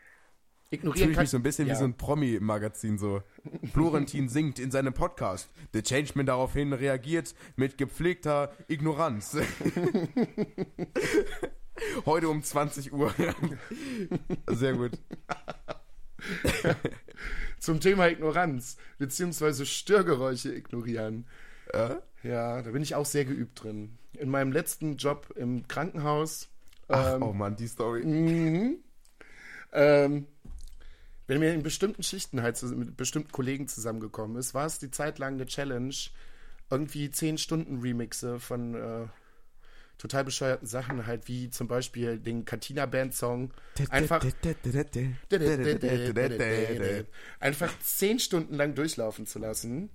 [0.70, 1.74] Ignorieren Fühle ich mich so ein bisschen ja.
[1.74, 3.22] wie so ein Promi-Magazin so.
[3.72, 5.48] Florentin singt in seinem Podcast.
[5.72, 9.35] The Changeman daraufhin reagiert mit gepflegter Ignoranz.
[12.04, 13.14] Heute um 20 Uhr.
[14.46, 14.92] Sehr gut.
[17.59, 21.26] Zum Thema Ignoranz, beziehungsweise Störgeräusche ignorieren.
[21.72, 21.94] Äh?
[22.22, 23.96] Ja, da bin ich auch sehr geübt drin.
[24.12, 26.48] In meinem letzten Job im Krankenhaus.
[26.88, 28.04] Ach, ähm, oh Mann, die Story.
[28.04, 28.81] Mhm.
[29.72, 30.26] Ähm,
[31.29, 35.19] wenn mir in bestimmten Schichten halt mit bestimmten Kollegen zusammengekommen ist, war es die Zeit
[35.19, 35.95] lang eine Challenge,
[36.71, 39.07] irgendwie 10 Stunden Remixe von äh,
[39.99, 43.53] total bescheuerten Sachen, halt wie zum Beispiel den Katina Band Song.
[43.91, 44.25] Einfach,
[47.41, 49.91] einfach zehn Stunden lang durchlaufen zu lassen.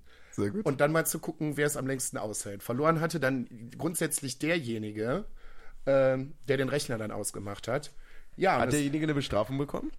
[0.64, 2.64] Und dann mal zu gucken, wer es am längsten aushält.
[2.64, 5.26] Verloren hatte dann grundsätzlich derjenige,
[5.86, 6.18] äh,
[6.48, 7.92] der den Rechner dann ausgemacht hat.
[8.36, 9.92] Ja, hat derjenige eine Bestrafung bekommen?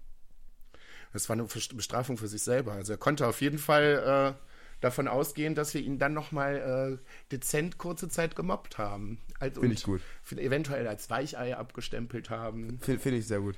[1.14, 2.72] Das war eine Bestrafung für sich selber.
[2.72, 4.44] Also er konnte auf jeden Fall äh,
[4.81, 9.18] davon ausgehen, dass wir ihn dann nochmal äh, dezent kurze Zeit gemobbt haben.
[9.38, 10.00] Finde ich gut.
[10.37, 12.81] Eventuell als Weichei abgestempelt haben.
[12.81, 13.57] Finde find ich sehr gut.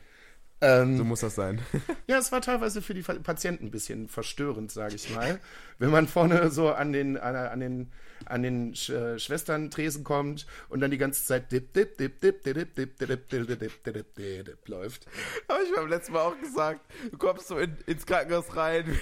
[0.60, 1.60] Ähm, so muss das sein.
[2.06, 5.38] ja, es war teilweise für die Patienten ein bisschen verstörend, sage ich mal.
[5.78, 7.92] Wenn man vorne so an den, an, an den,
[8.24, 12.20] an den Sch äh, Schwestern Tresen kommt und dann die ganze Zeit dip, dip, dip,
[12.20, 15.06] dip, dip, dip, dip, dip, dip, dip, dip, dip, dip, läuft.
[15.48, 16.80] Habe ich beim letzten Mal auch gesagt.
[17.10, 18.98] Du kommst so in, ins Krankenhaus rein,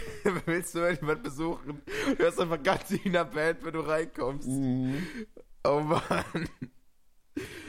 [0.47, 4.49] willst du jemanden besuchen, du hörst einfach ganz in der Band, wenn du reinkommst.
[4.49, 5.07] Mhm.
[5.63, 6.49] Oh Mann.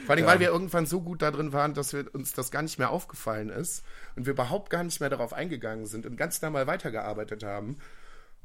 [0.04, 0.30] Vor allem, ja.
[0.30, 2.90] weil wir irgendwann so gut da drin waren, dass wir, uns das gar nicht mehr
[2.90, 3.82] aufgefallen ist
[4.14, 7.78] und wir überhaupt gar nicht mehr darauf eingegangen sind und ganz normal weitergearbeitet haben.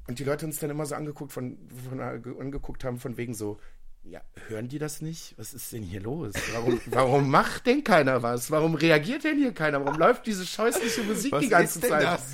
[0.08, 1.58] Und die Leute uns dann immer so angeguckt, von,
[1.90, 3.60] von, angeguckt haben, von wegen so,
[4.04, 5.36] Ja, hören die das nicht?
[5.38, 6.34] Was ist denn hier los?
[6.54, 8.50] Warum, warum macht denn keiner was?
[8.50, 9.86] Warum reagiert denn hier keiner?
[9.86, 12.04] Warum läuft diese scheußliche Musik Was die ganze ist denn Zeit?
[12.04, 12.34] das?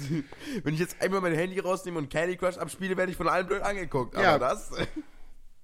[0.63, 3.45] Wenn ich jetzt einmal mein Handy rausnehme und Candy Crush abspiele, werde ich von allen
[3.47, 4.15] blöd angeguckt.
[4.15, 4.39] Aber Ja.
[4.39, 4.71] das.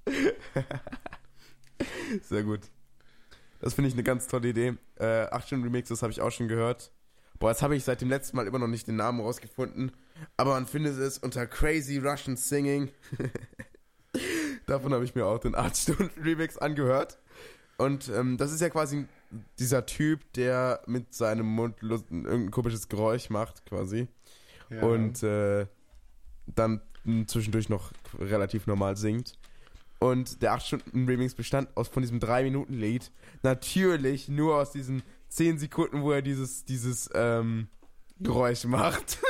[2.24, 2.62] Sehr gut.
[3.64, 4.74] Das finde ich eine ganz tolle Idee.
[5.00, 6.92] Äh, 8 Stunden Remix, das habe ich auch schon gehört.
[7.40, 9.94] Boah, jetzt habe ich seit dem letzten Mal immer noch nicht den Namen rausgefunden.
[10.36, 12.92] Aber man findet es unter Crazy Russian Singing.
[14.66, 17.20] Davon habe ich mir auch den 8 Stunden Remix angehört.
[17.78, 19.06] Und ähm, das ist ja quasi
[19.60, 24.10] dieser Typ, der mit seinem Mund irgendein komisches Geräusch macht, quasi.
[24.70, 24.82] Ja.
[24.82, 25.68] Und äh,
[26.48, 26.82] dann
[27.28, 29.38] zwischendurch noch relativ normal singt.
[30.04, 33.10] Und der 8-Stunden-Remix bestand aus von diesem 3-Minuten-Lied.
[33.42, 37.68] Natürlich nur aus diesen 10 Sekunden, wo er dieses, dieses ähm,
[38.20, 39.20] Geräusch macht.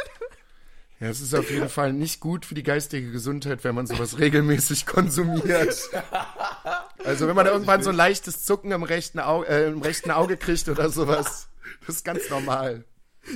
[1.00, 4.20] Ja, es ist auf jeden Fall nicht gut für die geistige Gesundheit, wenn man sowas
[4.20, 5.90] regelmäßig konsumiert.
[7.04, 10.38] Also wenn man irgendwann so ein leichtes Zucken im rechten, Au äh, im rechten Auge
[10.38, 11.50] kriegt oder sowas,
[11.86, 12.86] das ist ganz normal.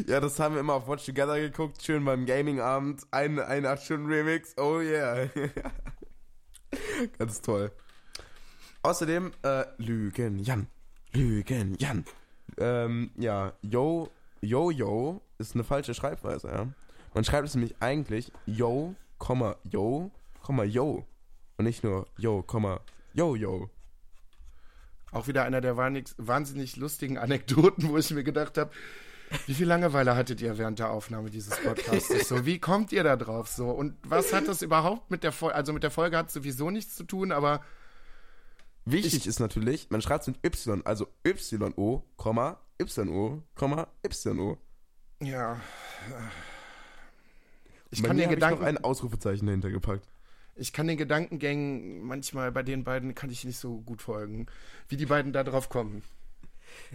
[0.07, 1.83] ja, das haben wir immer auf Watch Together geguckt.
[1.83, 3.01] Schön beim Gaming-Abend.
[3.11, 4.53] Ein, ein 8-Stunden-Remix.
[4.55, 5.27] Oh yeah.
[7.17, 7.71] Ganz toll.
[8.83, 10.67] Außerdem, äh, Lügen Jan.
[11.13, 12.05] Lügen Jan.
[12.57, 14.09] Ähm, ja, Yo,
[14.41, 16.67] Yo, Yo ist eine falsche Schreibweise, ja.
[17.13, 18.95] Man schreibt es nämlich eigentlich Yo,
[19.69, 20.11] Yo,
[20.65, 21.05] Yo.
[21.57, 22.45] Und nicht nur Yo,
[23.13, 23.69] Yo, Yo.
[25.11, 28.71] Auch wieder einer der wahnsinnig lustigen Anekdoten, wo ich mir gedacht habe,
[29.45, 32.27] wie viel Langeweile hattet ihr während der Aufnahme dieses Podcasts?
[32.27, 33.69] So, wie kommt ihr da drauf so?
[33.69, 35.55] Und was hat das überhaupt mit der Folge?
[35.55, 37.61] Also mit der Folge hat sowieso nichts zu tun, aber
[38.85, 42.03] Wichtig ist natürlich, man schreibt es mit Y, also Y-O,
[42.81, 43.43] Y-O,
[44.05, 44.57] Y-O.
[45.19, 45.59] ja.
[47.89, 50.07] Ich kann, den Gedanken, ich noch ein Ausrufezeichen dahinter gepackt.
[50.55, 54.47] ich kann den Gedankengängen manchmal bei den beiden kann ich nicht so gut folgen,
[54.87, 56.01] wie die beiden da drauf kommen.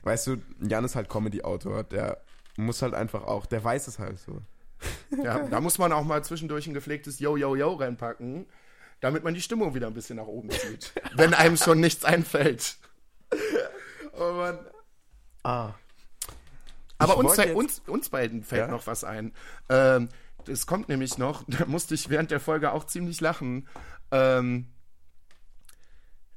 [0.03, 2.23] Weißt du, Jan ist halt Comedy-Autor, der
[2.57, 4.41] muss halt einfach auch, der weiß es halt so.
[5.23, 8.47] Ja, da muss man auch mal zwischendurch ein gepflegtes Yo, Yo, Yo reinpacken,
[9.01, 10.93] damit man die Stimmung wieder ein bisschen nach oben zieht.
[11.15, 12.77] wenn einem schon nichts einfällt.
[14.19, 14.59] Oh Mann.
[15.45, 15.75] Ah.
[16.99, 18.69] Aber uns, uns, uns beiden fällt Ja?
[18.69, 19.33] noch was ein.
[19.69, 20.09] Ähm,
[20.47, 23.69] es kommt nämlich noch, da musste ich während der Folge auch ziemlich lachen.
[24.11, 24.69] Ähm,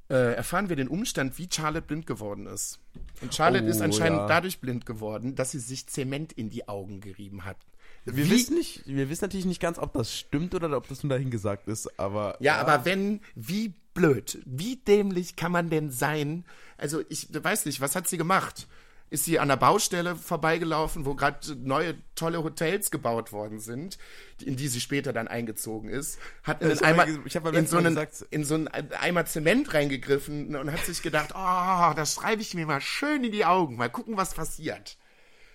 [0.09, 2.79] äh, erfahren wir den Umstand, wie Charlotte blind geworden ist.
[3.21, 4.27] Und Charlotte Oh, ist anscheinend ja.
[4.27, 7.57] dadurch blind geworden, dass sie sich Zement in die Augen gerieben hat.
[8.05, 11.03] Wir Wie- wissen, nicht, wir wissen natürlich nicht ganz, ob das stimmt oder ob das
[11.03, 12.37] nur dahingesagt ist, aber.
[12.39, 16.45] Ja, aber wenn, wie blöd, wie dämlich kann man denn sein?
[16.77, 18.67] Also ich weiß nicht, was hat sie gemacht?
[19.11, 23.97] Ist sie an der Baustelle vorbeigelaufen, wo gerade neue tolle Hotels gebaut worden sind,
[24.43, 28.55] in die sie später dann eingezogen ist, hat in, Eimer, in, so einen, in so
[28.55, 33.23] einen Eimer Zement reingegriffen und hat sich gedacht, oh, das schreibe ich mir mal schön
[33.23, 34.97] in die Augen, mal gucken, was passiert.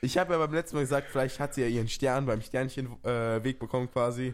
[0.02, 3.56] Ich habe ja beim letzten Mal gesagt, vielleicht hat sie ja ihren Stern beim Sternchenweg
[3.56, 4.32] äh, bekommen quasi.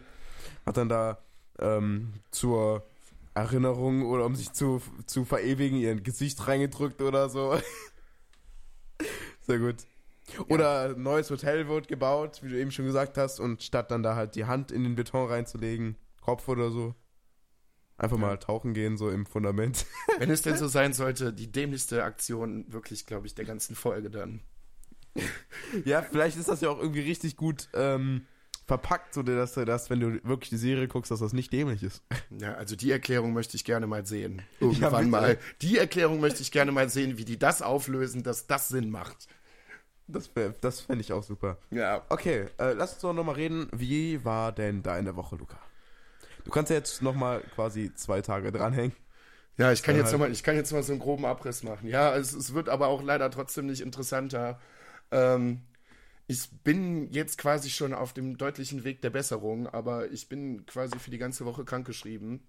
[0.65, 1.17] Hat dann da
[1.59, 2.83] ähm, zur
[3.33, 7.59] Erinnerung oder um sich zu, zu verewigen, ihren Gesicht reingedrückt oder so.
[9.41, 9.75] Sehr gut.
[10.49, 14.03] Oder ein neues Hotel wird gebaut, wie du eben schon gesagt hast, und statt dann
[14.03, 16.95] da halt die Hand in den Beton reinzulegen, Kopf oder so,
[17.97, 19.85] einfach mal tauchen gehen, so im Fundament.
[20.19, 24.09] Wenn es denn so sein sollte, die dämlichste Aktion wirklich, glaube ich, der ganzen Folge
[24.09, 24.41] dann.
[25.85, 28.27] Ja, vielleicht ist das ja auch irgendwie richtig gut ähm,
[28.67, 32.03] verpackt, so dass, dass, wenn du wirklich die Serie guckst, dass das nicht dämlich ist.
[32.37, 34.41] Ja, also die Erklärung möchte ich gerne mal sehen.
[34.59, 35.07] Ja, Irgendwann bitte.
[35.09, 35.37] mal.
[35.61, 39.27] Die Erklärung möchte ich gerne mal sehen, wie die das auflösen, dass das Sinn macht.
[40.07, 40.29] Das,
[40.61, 41.57] das fände ich auch super.
[41.71, 42.05] Ja.
[42.09, 43.67] Okay, äh, lass uns doch nochmal reden.
[43.73, 45.57] Wie war denn deine Woche, Luca?
[46.43, 48.93] Du kannst ja jetzt nochmal quasi zwei Tage dranhängen.
[49.57, 50.19] Ja, ich kann Ja, jetzt halt.
[50.19, 51.87] noch mal, ich kann jetzt mal so einen groben Abriss machen.
[51.89, 54.59] Ja, es, es wird aber auch leider trotzdem nicht interessanter.
[55.11, 55.61] Ähm,
[56.27, 60.99] ich bin jetzt quasi schon auf dem deutlichen Weg der Besserung, aber ich bin quasi
[60.99, 62.41] für die ganze Woche krankgeschrieben.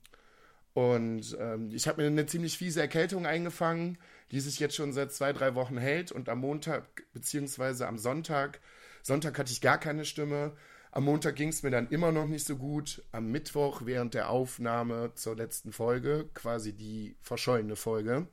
[0.74, 3.98] Und ähm, ich habe mir eine ziemlich fiese Erkältung eingefangen,
[4.32, 6.12] die sich jetzt schon seit zwei, drei Wochen hält.
[6.12, 8.60] Und am Montag, beziehungsweise am Sonntag,
[9.02, 10.56] Sonntag hatte ich gar keine Stimme.
[10.90, 13.02] Am Montag ging es mir dann immer noch nicht so gut.
[13.12, 18.26] Am Mittwoch während der Aufnahme zur letzten Folge, quasi die verschollene Folge,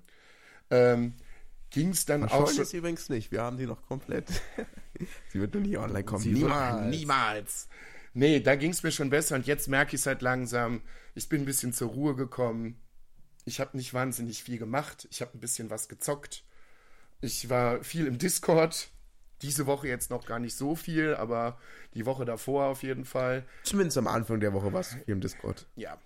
[0.72, 1.14] ähm,
[1.70, 3.32] ging es dann auch Verschollen ist übrigens nicht.
[3.32, 4.30] Wir haben die noch komplett.
[5.30, 6.22] sie wird nur nie online kommen.
[6.24, 7.68] Sie wird- Niemals.
[8.14, 10.82] Nee, da ging es mir schon besser und jetzt merke ich es halt langsam.
[11.16, 12.80] Ich bin ein bisschen zur Ruhe gekommen.
[13.46, 15.08] Ich habe nicht wahnsinnig viel gemacht.
[15.12, 16.44] Ich habe ein bisschen was gezockt.
[17.22, 18.90] Ich war viel im Discord.
[19.42, 21.60] Diese Woche jetzt noch gar nicht so viel, aber
[21.94, 23.46] die Woche davor auf jeden Fall.
[23.64, 25.68] Zumindest am Anfang der Woche war es hier im Discord.
[25.76, 25.98] Ja.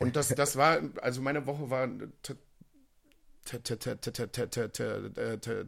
[0.00, 1.88] Und das, das war, also meine Woche war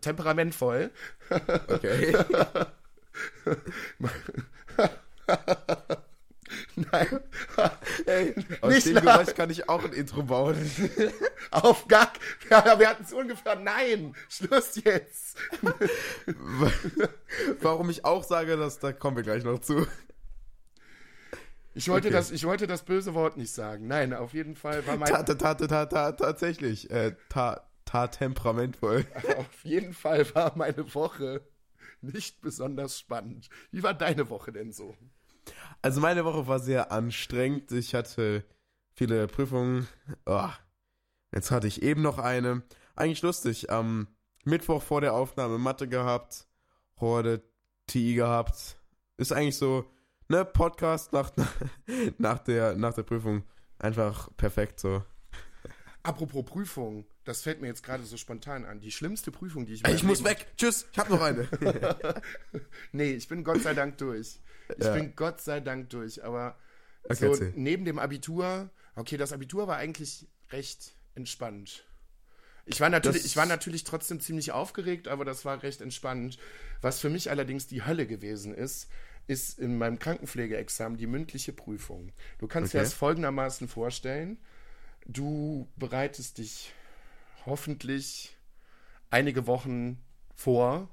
[0.01, 0.91] temperamentvoll.
[1.69, 2.17] Okay.
[6.77, 7.21] Nein.
[8.07, 9.07] Ey, aus nicht dem lachen.
[9.07, 10.71] Geräusch kann ich auch ein Intro bauen.
[11.51, 12.13] Auf gar.
[12.51, 13.57] Ja, wir hatten es ungefähr.
[13.57, 15.37] Nein, Schluss jetzt.
[17.61, 19.87] Warum ich auch sage, dass da kommen wir gleich noch zu.
[21.77, 22.17] Ich wollte, Okay.
[22.17, 23.87] das, ich wollte das böse Wort nicht sagen.
[23.87, 25.09] Nein, auf jeden Fall war mein.
[25.09, 26.91] Ta, ta, ta, ta, ta, ta, tatsächlich.
[26.91, 29.05] Äh, ta, ta temperamentvoll.
[29.37, 31.43] Auf jeden Fall war meine Woche
[32.01, 33.51] nicht besonders spannend.
[33.71, 34.97] Wie war deine Woche denn so?
[35.83, 37.71] Also meine Woche war sehr anstrengend.
[37.73, 38.43] Ich hatte
[38.95, 39.87] viele Prüfungen.
[40.25, 40.49] Oh,
[41.33, 42.63] jetzt hatte ich eben noch eine.
[42.95, 43.71] Eigentlich lustig.
[43.71, 44.09] Am
[44.45, 46.49] Mittwoch vor der Aufnahme Mathe gehabt.
[47.01, 47.43] Heute
[47.87, 48.79] TI gehabt.
[49.19, 49.85] Ist eigentlich so,
[50.29, 51.33] ne, Podcast nach,
[52.19, 53.45] nach, der, nach der Prüfung.
[53.79, 55.03] Einfach perfekt so.
[56.03, 58.81] Apropos Prüfung, das fällt mir jetzt gerade so spontan an.
[58.81, 59.85] Die schlimmste Prüfung, die ich.
[59.85, 60.47] Ey, ich muss weg.
[60.57, 60.87] Tschüss.
[60.93, 61.49] Ich hab noch eine.
[62.93, 64.39] Nee, ich bin Gott sei Dank durch.
[64.79, 64.95] Ich Ja.
[64.95, 66.25] bin Gott sei Dank durch.
[66.25, 66.57] Aber
[67.09, 71.85] Okay, so neben dem Abitur, okay, das Abitur war eigentlich recht entspannt.
[72.65, 76.39] Ich war, natürlich, Das- ich war natürlich trotzdem ziemlich aufgeregt, aber das war recht entspannt.
[76.83, 78.89] Was für mich allerdings die Hölle gewesen ist,
[79.27, 82.13] ist in meinem Krankenpflegeexamen die mündliche Prüfung.
[82.39, 82.85] Du kannst dir Okay.
[82.87, 84.39] das folgendermaßen vorstellen.
[85.07, 86.73] Du bereitest dich
[87.45, 88.37] hoffentlich
[89.11, 89.99] einige Wochen
[90.35, 90.89] vor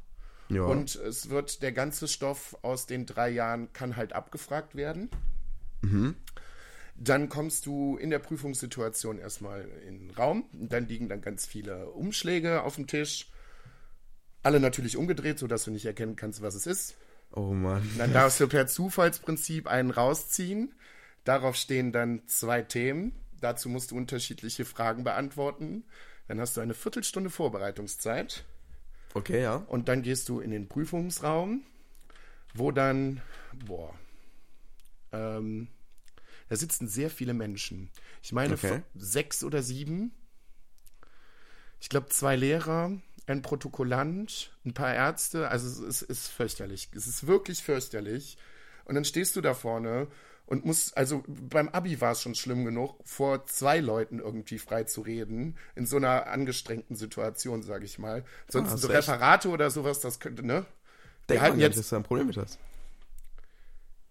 [0.50, 0.63] Ja.
[0.63, 5.10] und es wird der ganze Stoff aus den drei Jahren kann halt abgefragt werden.
[6.96, 10.46] Dann kommst du in der Prüfungssituation erstmal in den Raum.
[10.54, 13.30] Dann liegen dann ganz viele Umschläge auf dem Tisch.
[14.43, 16.96] Alle natürlich umgedreht, sodass du nicht erkennen kannst, was es ist.
[17.34, 17.88] Oh Mann.
[17.98, 20.74] Dann darfst du per Zufallsprinzip einen rausziehen.
[21.24, 23.13] Darauf stehen dann zwei Themen.
[23.39, 25.84] Dazu musst du unterschiedliche Fragen beantworten.
[26.28, 28.46] Dann hast du eine Viertelstunde Vorbereitungszeit.
[29.13, 29.56] Okay, ja.
[29.56, 31.63] Und dann gehst du in den Prüfungsraum,
[32.54, 33.22] wo dann,
[33.65, 33.93] boah,
[35.12, 35.67] ähm,
[36.50, 37.89] da sitzen sehr viele Menschen.
[38.22, 38.82] Ich meine Okay.
[38.96, 40.12] sechs oder sieben.
[41.80, 42.91] Ich glaube zwei Lehrer,
[43.28, 45.50] ein Protokollant, ein paar Ärzte.
[45.50, 46.90] Also es ist, fürchterlich.
[46.96, 48.38] Es ist wirklich fürchterlich.
[48.86, 50.08] Und dann stehst du da vorne
[50.46, 54.84] und musst, also beim Abi war es schon schlimm genug, vor zwei Leuten irgendwie frei
[54.84, 58.26] zu reden, in so einer angestrengten Situation, sage ich mal.
[58.50, 58.90] Sonst hast so.
[58.90, 60.66] Referate oder sowas, das könnte, ne?
[61.30, 62.60] Denk halten mal jetzt- jetzt, dass du ein Problem mit hast.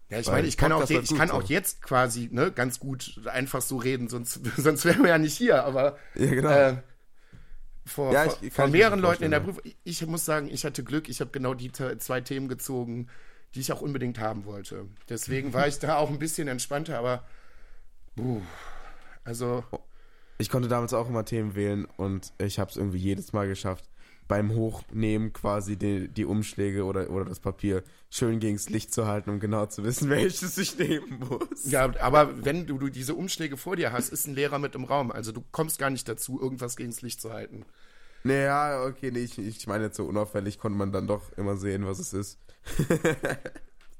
[0.09, 1.33] Ja, ich Weil meine, ich kann, auch, ich kann so.
[1.35, 5.37] auch jetzt quasi ne, ganz gut einfach so reden, sonst, sonst wären wir ja nicht
[5.37, 6.49] hier, aber Ja, genau.
[6.49, 6.77] äh,
[7.85, 9.61] vor, Ja, ich- vor mehreren Leuten in der Prüfung.
[9.83, 13.07] Ich muss sagen, ich hatte Glück, ich habe genau die zwei Themen gezogen,
[13.55, 14.85] die ich auch unbedingt haben wollte.
[15.09, 17.23] Deswegen war ich da auch ein bisschen entspannter, aber
[18.15, 18.41] puh,
[19.23, 19.63] also
[20.37, 23.89] Ich konnte damals auch immer Themen wählen und ich habe es irgendwie jedes Mal geschafft,
[24.33, 29.29] beim Hochnehmen quasi die, die Umschläge oder, oder das Papier schön gegens Licht zu halten,
[29.29, 31.69] um genau zu wissen, welches ich nehmen muss.
[31.69, 34.85] ja, aber wenn du, du diese Umschläge vor dir hast, ist ein Lehrer mit im
[34.85, 35.11] Raum.
[35.11, 37.63] Also du kommst gar nicht dazu, irgendwas gegens Licht zu halten.
[38.23, 41.85] Naja, okay, nee, ich, ich meine jetzt so unauffällig konnte man dann doch immer sehen,
[41.85, 42.39] was es ist.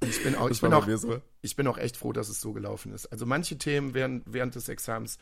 [0.06, 1.22] Ich bin auch, Das ich bin auch, so.
[1.42, 3.06] ich bin auch echt froh, dass es so gelaufen ist.
[3.14, 5.18] Also manche Themen während, während des Examens,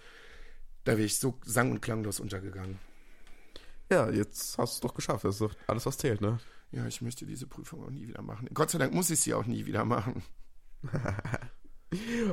[0.86, 2.80] da wäre ich so sang- und klanglos untergegangen.
[3.91, 5.25] Ja, jetzt hast du es doch geschafft.
[5.25, 6.39] Das ist doch alles, was zählt, ne?
[6.71, 8.47] Ja, ich möchte diese Prüfung auch nie wieder machen.
[8.54, 10.23] Gott sei Dank muss ich sie auch nie wieder machen.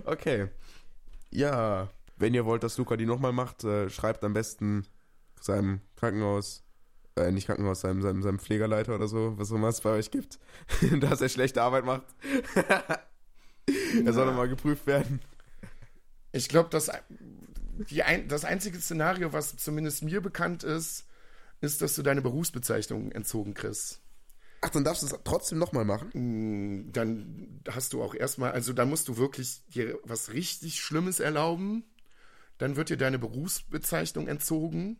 [0.04, 0.50] Okay.
[1.30, 4.86] Ja, wenn ihr wollt, dass Luca die nochmal macht, äh, schreibt am besten
[5.40, 6.62] seinem Krankenhaus,
[7.16, 10.12] äh, nicht Krankenhaus, seinem, seinem, seinem Pflegerleiter oder so, was auch immer es bei euch
[10.12, 10.38] gibt,
[11.00, 12.04] dass er schlechte Arbeit macht.
[14.04, 15.20] er soll nochmal geprüft werden.
[16.30, 16.88] Ich glaube, das,
[17.90, 21.07] die ein, das einzige Szenario, was zumindest mir bekannt ist,
[21.60, 24.00] ist, dass du deine Berufsbezeichnung entzogen kriegst.
[24.60, 26.10] Ach, dann darfst du es trotzdem nochmal machen?
[26.14, 31.20] Mm, Dann hast du auch erstmal, also da musst du wirklich dir was richtig Schlimmes
[31.20, 31.84] erlauben.
[32.58, 34.98] Dann wird dir deine Berufsbezeichnung entzogen.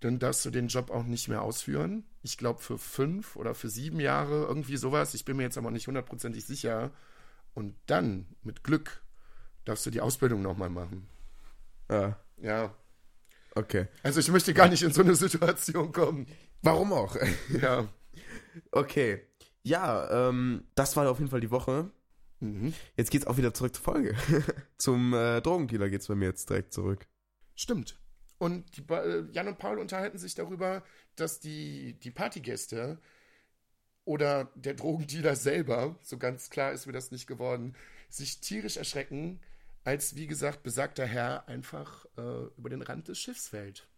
[0.00, 2.04] Dann darfst du den Job auch nicht mehr ausführen.
[2.22, 5.14] Ich glaube für fünf oder für sieben Jahre, irgendwie sowas.
[5.14, 6.92] Ich bin mir jetzt aber nicht hundertprozentig sicher.
[7.54, 9.02] Und dann, mit Glück,
[9.64, 11.08] darfst du die Ausbildung nochmal machen.
[11.90, 12.74] Ja, Ja.
[13.56, 13.88] Okay.
[14.02, 16.26] Also ich möchte gar nicht in so eine Situation kommen.
[16.62, 17.16] Warum auch?
[17.60, 17.88] Ja.
[18.70, 19.22] okay.
[19.62, 21.90] Ja, ähm, das war auf jeden Fall die Woche.
[22.40, 22.72] Mhm.
[22.96, 24.14] Jetzt geht's auch wieder zurück zur Folge.
[24.78, 27.06] Zum äh, Drogendealer geht's bei mir jetzt direkt zurück.
[27.54, 27.98] Stimmt.
[28.38, 28.64] Und
[29.32, 30.82] Jan und Paul unterhalten sich darüber,
[31.16, 33.00] dass die, die Partygäste
[34.04, 37.74] oder der Drogendealer selber, so ganz klar ist mir das nicht geworden,
[38.08, 39.40] sich tierisch erschrecken,
[39.86, 43.88] als, wie gesagt, besagter Herr einfach äh, über den Rand des Schiffs fällt.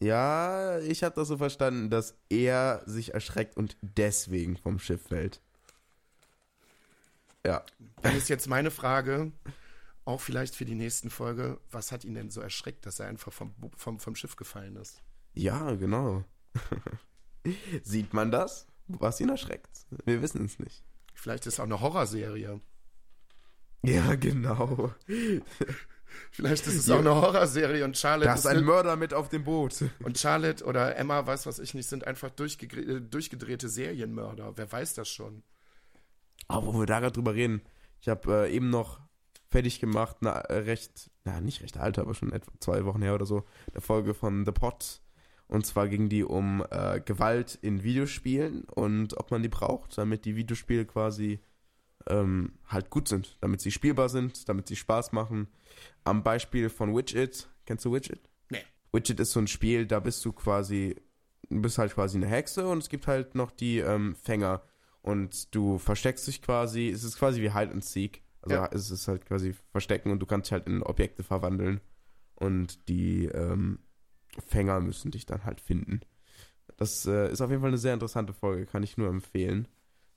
[0.00, 5.40] Ja, ich habe das so verstanden, dass er sich erschreckt und deswegen vom Schiff fällt.
[7.44, 7.64] Ja.
[8.02, 9.32] Dann ist jetzt meine Frage,
[10.04, 13.32] auch vielleicht für die nächsten Folge, was hat ihn denn so erschreckt, dass er einfach
[13.32, 15.02] vom, vom, vom Schiff gefallen ist?
[15.34, 16.24] Ja, genau.
[17.82, 19.86] Sieht man das, was ihn erschreckt?
[20.04, 20.84] Wir wissen es nicht.
[21.14, 22.60] Vielleicht ist es auch eine Horrorserie.
[23.82, 24.92] Ja, genau.
[26.30, 28.28] Vielleicht ist es auch eine Horrorserie und Charlotte.
[28.28, 29.84] Da ist ein Mörder mit auf dem Boot.
[30.04, 34.52] Und Charlotte oder Emma, weiß was ich nicht, sind einfach durchge durchgedrehte Serienmörder.
[34.56, 35.42] Wer weiß das schon?
[36.48, 37.62] Aber wo wir da gerade drüber reden,
[38.00, 39.00] ich habe äh, eben noch
[39.50, 43.14] fertig gemacht, eine äh, recht, na nicht recht alte, aber schon etwa zwei Wochen her
[43.14, 45.00] oder so, eine Folge von The Pot.
[45.46, 50.24] Und zwar ging die um äh, Gewalt in Videospielen und ob man die braucht, damit
[50.24, 51.40] die Videospiele quasi
[52.08, 55.48] ähm, halt gut sind, damit sie spielbar sind, damit sie Spaß machen.
[56.04, 58.20] Am Beispiel von Widget, kennst du Widget?
[58.50, 58.62] Nee.
[58.92, 60.96] Widget ist so ein Spiel, da bist du quasi,
[61.48, 64.62] du bist halt quasi eine Hexe und es gibt halt noch die ähm, Fänger
[65.02, 68.22] und du versteckst dich quasi, es ist quasi wie Hide and Seek.
[68.42, 68.68] Also Ja.
[68.72, 71.80] es ist halt quasi Verstecken und du kannst dich halt in Objekte verwandeln
[72.34, 73.78] und die ähm,
[74.48, 76.00] Fänger müssen dich dann halt finden.
[76.76, 79.68] Das äh, ist auf jeden Fall eine sehr interessante Folge, kann ich nur empfehlen.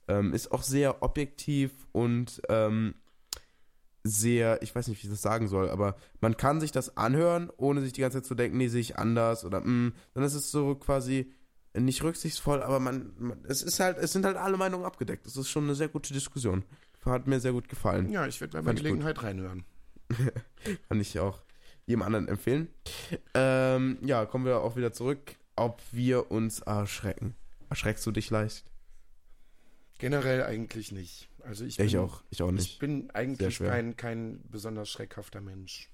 [0.08, 2.94] Ähm, ist auch sehr objektiv und ähm,
[4.04, 7.50] sehr, ich weiß nicht, wie ich das sagen soll, aber man kann sich das anhören,
[7.56, 10.34] ohne sich die ganze Zeit zu denken, nee, sehe ich anders oder mm, dann ist
[10.34, 11.32] es so quasi
[11.74, 15.26] nicht rücksichtsvoll, aber man, man, es ist halt, es sind halt alle Meinungen abgedeckt.
[15.26, 16.64] Das ist schon eine sehr gute Diskussion.
[17.04, 18.10] Hat mir sehr gut gefallen.
[18.10, 19.64] Ja, ich werde bei ich Gelegenheit reinhören.
[20.88, 21.40] Kann ich auch
[21.86, 22.68] jedem anderen empfehlen.
[23.32, 27.36] Ähm, ja, kommen wir auch wieder zurück, ob wir uns erschrecken.
[27.70, 28.64] Erschreckst du dich leicht?
[29.98, 31.28] Generell eigentlich nicht.
[31.42, 32.78] Also ich, Ich bin, auch, ich auch Ich nicht.
[32.80, 35.90] bin eigentlich kein, kein besonders schreckhafter Mensch.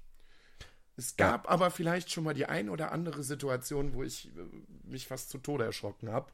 [0.95, 4.31] Es gab aber vielleicht schon mal die ein oder andere Situation, wo ich äh,
[4.83, 6.31] mich fast zu Tode erschrocken habe.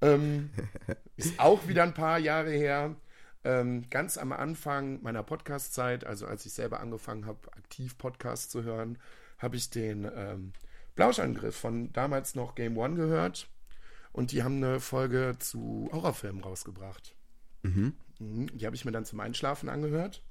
[0.00, 0.50] Ähm,
[1.16, 2.96] ist auch wieder ein paar Jahre her.
[3.44, 8.62] Ähm, ganz am Anfang meiner Podcast-Zeit, also als ich selber angefangen habe, aktiv Podcasts zu
[8.62, 8.98] hören,
[9.38, 10.52] habe ich den ähm,
[10.94, 13.48] Blauschangriff von damals noch Game One gehört.
[14.12, 17.14] Und die haben eine Folge zu Horrorfilmen rausgebracht.
[17.62, 17.94] Mhm.
[18.18, 20.22] Mhm, Die habe ich mir dann zum Einschlafen angehört.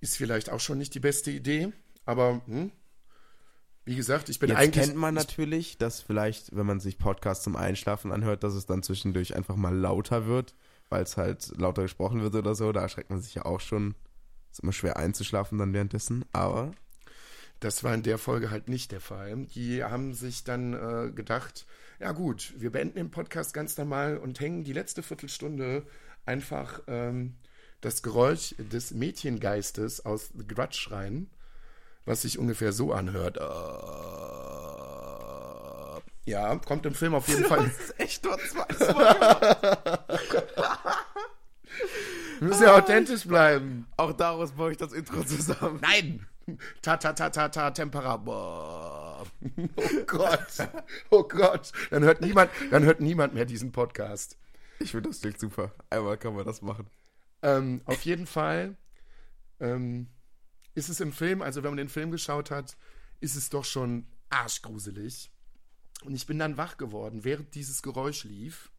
[0.00, 1.72] Ist vielleicht auch schon nicht die beste Idee,
[2.04, 2.72] aber hm,
[3.84, 4.84] wie gesagt, ich bin Jetzt eigentlich.
[4.84, 8.82] kennt man natürlich, dass vielleicht, wenn man sich Podcasts zum Einschlafen anhört, dass es dann
[8.82, 10.54] zwischendurch einfach mal lauter wird,
[10.88, 12.70] weil es halt lauter gesprochen wird oder so.
[12.72, 13.94] Da erschreckt man sich ja auch schon.
[14.52, 16.72] Ist immer schwer einzuschlafen dann währenddessen, aber
[17.60, 19.46] Das war in der Folge halt nicht der Fall.
[19.54, 21.64] Die haben sich dann äh, gedacht,
[22.02, 25.86] ja gut, wir beenden den Podcast ganz normal und hängen die letzte Viertelstunde
[26.26, 27.36] einfach ähm,
[27.80, 31.30] das Geräusch des Mädchengeistes aus The Grudge rein,
[32.04, 33.36] was sich ungefähr so anhört.
[33.36, 33.42] Äh,
[36.28, 37.66] ja, kommt im Film auf jeden Fall.
[37.66, 38.66] ist echt dort zwei.
[42.40, 43.86] Wir müssen ja authentisch bleiben.
[43.96, 45.78] Auch daraus baue ich das Intro zusammen.
[45.80, 46.26] Nein!
[46.82, 48.16] Ta ta ta ta ta Tempera.
[48.16, 49.01] Boah.
[49.76, 50.68] Oh Gott.
[51.10, 51.72] Oh Gott.
[51.90, 54.38] Dann hört niemand, dann hört niemand mehr diesen Podcast.
[54.78, 55.72] Ich finde das klingt super.
[55.90, 56.88] Einmal kann man das machen.
[57.42, 58.76] Ähm, auf jeden Fall
[59.60, 60.08] ähm,
[60.74, 62.76] ist es im Film, also wenn man den Film geschaut hat,
[63.20, 65.30] ist es doch schon arschgruselig.
[66.04, 68.72] Und ich bin dann wach geworden, während dieses Geräusch lief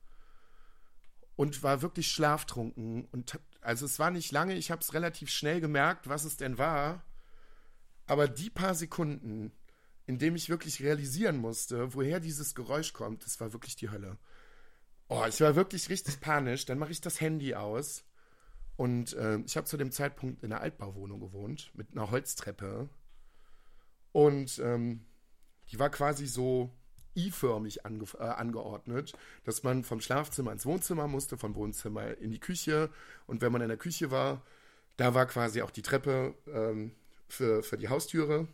[1.35, 3.05] und war wirklich schlaftrunken.
[3.11, 6.57] Und also es war nicht lange, ich habe es relativ schnell gemerkt, was es denn
[6.57, 7.03] war.
[8.05, 9.53] Aber die paar Sekunden,
[10.05, 14.17] in dem ich wirklich realisieren musste, woher dieses Geräusch kommt, das war wirklich die Hölle.
[15.07, 16.65] Oh, ich war wirklich richtig panisch.
[16.65, 18.03] Dann mache ich das Handy aus.
[18.75, 22.89] Und äh, ich habe zu dem Zeitpunkt in einer Altbauwohnung gewohnt, mit einer Holztreppe.
[24.11, 25.05] Und ähm,
[25.71, 26.71] die war quasi so
[27.15, 32.39] I-förmig ange äh, angeordnet, dass man vom Schlafzimmer ins Wohnzimmer musste, vom Wohnzimmer in die
[32.39, 32.89] Küche.
[33.27, 34.41] Und wenn man in der Küche war,
[34.97, 36.91] da war quasi auch die Treppe ähm,
[37.27, 38.47] für, für die Haustüre.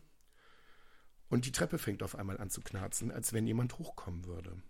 [1.29, 4.61] Und die Treppe fängt auf einmal an zu knarzen, als wenn jemand hochkommen würde.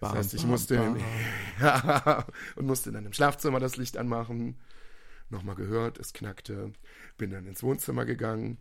[0.00, 0.96] Das Bam, heißt, ich bam, musste bam.
[1.60, 2.26] ja,
[2.56, 4.58] und musste dann im Schlafzimmer das Licht anmachen.
[5.28, 6.72] Nochmal gehört, es knackte.
[7.18, 8.58] Bin dann ins Wohnzimmer gegangen,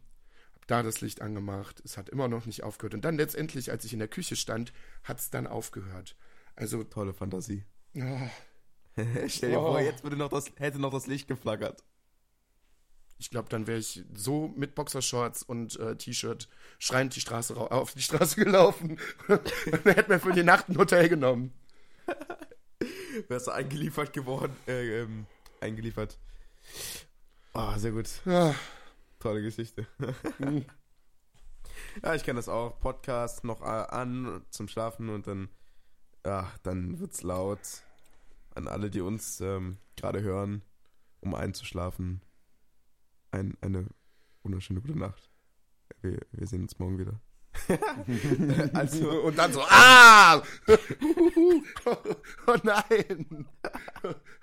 [0.53, 1.81] hab da das Licht angemacht.
[1.85, 2.93] Es hat immer noch nicht aufgehört.
[2.93, 4.73] Und dann letztendlich, als ich in der Küche stand,
[5.03, 6.15] hat es dann aufgehört.
[6.55, 7.65] Also, Tolle Fantasie.
[7.97, 8.29] oh,
[9.27, 9.71] Stell dir Oh.
[9.73, 11.83] vor, jetzt würde noch das, hätte noch das Licht geflackert.
[13.17, 16.49] Ich glaube, dann wäre ich so mit Boxershorts und äh, T-Shirt
[16.79, 18.99] schreiend die Straße auf die Straße gelaufen.
[19.27, 21.53] und hätte mir für die Nacht ein Hotel genommen.
[23.27, 25.25] Wärst du eingeliefert geworden, äh, ähm,
[25.61, 26.17] eingeliefert.
[27.53, 28.09] Ah, sehr gut.
[28.25, 28.53] Ja,
[29.25, 29.87] Tolle Geschichte.
[32.03, 32.79] ja, ich kenne das auch.
[32.79, 35.49] Podcast noch äh, an zum Schlafen und dann,
[36.25, 37.59] ja, dann wird's laut.
[38.53, 40.61] An alle, die uns ähm, gerade hören,
[41.21, 42.21] um einzuschlafen.
[43.35, 43.85] Ein, eine
[44.43, 45.29] wunderschöne gute Nacht.
[46.01, 47.19] Wir, wir sehen uns morgen wieder.
[48.73, 50.41] also, und dann so, ah!
[52.47, 53.45] oh nein!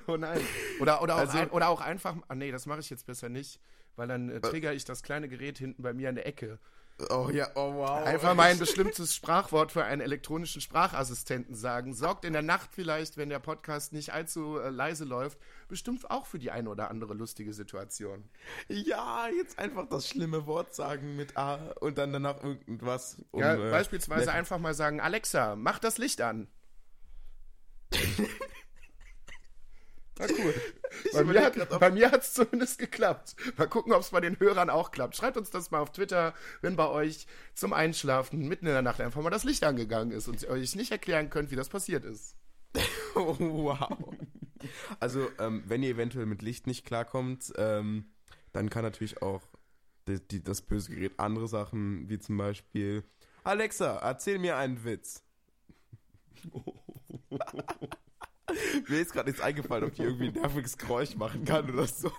[0.06, 0.40] Oh nein.
[0.80, 3.30] Oder, oder, auch, Also- ein, oder auch einfach, ah nee, das mache ich jetzt besser
[3.30, 3.60] nicht,
[3.96, 6.58] weil dann äh, trigger ich das kleine Gerät hinten bei mir an der Ecke.
[7.10, 8.04] Oh ja, oh wow.
[8.04, 11.94] Einfach mal ein bestimmtes Sprachwort für einen elektronischen Sprachassistenten sagen.
[11.94, 15.38] Sorgt in der Nacht vielleicht, wenn der Podcast nicht allzu äh, leise läuft,
[15.68, 18.24] bestimmt auch für die eine oder andere lustige Situation.
[18.68, 23.16] Ja, jetzt einfach das schlimme Wort sagen mit A und dann danach irgendwas.
[23.30, 26.48] um, Ja, äh, beispielsweise nett- einfach mal sagen, Alexa, mach das Licht an.
[30.22, 30.54] War cool.
[31.12, 33.34] Bei mir, hat, bei mir hat es zumindest geklappt.
[33.56, 35.16] Mal gucken, ob es bei den Hörern auch klappt.
[35.16, 39.00] Schreibt uns das mal auf Twitter, wenn bei euch zum Einschlafen mitten in der Nacht
[39.00, 42.04] einfach mal das Licht angegangen ist und ihr euch nicht erklären könnt, wie das passiert
[42.04, 42.36] ist.
[43.14, 43.98] Oh, wow.
[45.00, 48.12] Also, ähm, wenn ihr eventuell mit Licht nicht klarkommt, ähm,
[48.52, 49.42] dann kann natürlich auch
[50.06, 53.02] die, die, das böse Gerät andere Sachen, wie zum Beispiel
[53.44, 55.24] Alexa, erzähl mir einen Witz.
[58.88, 62.10] Mir ist gerade nichts eingefallen, ob die irgendwie ein nerviges Geräusch machen kann oder so.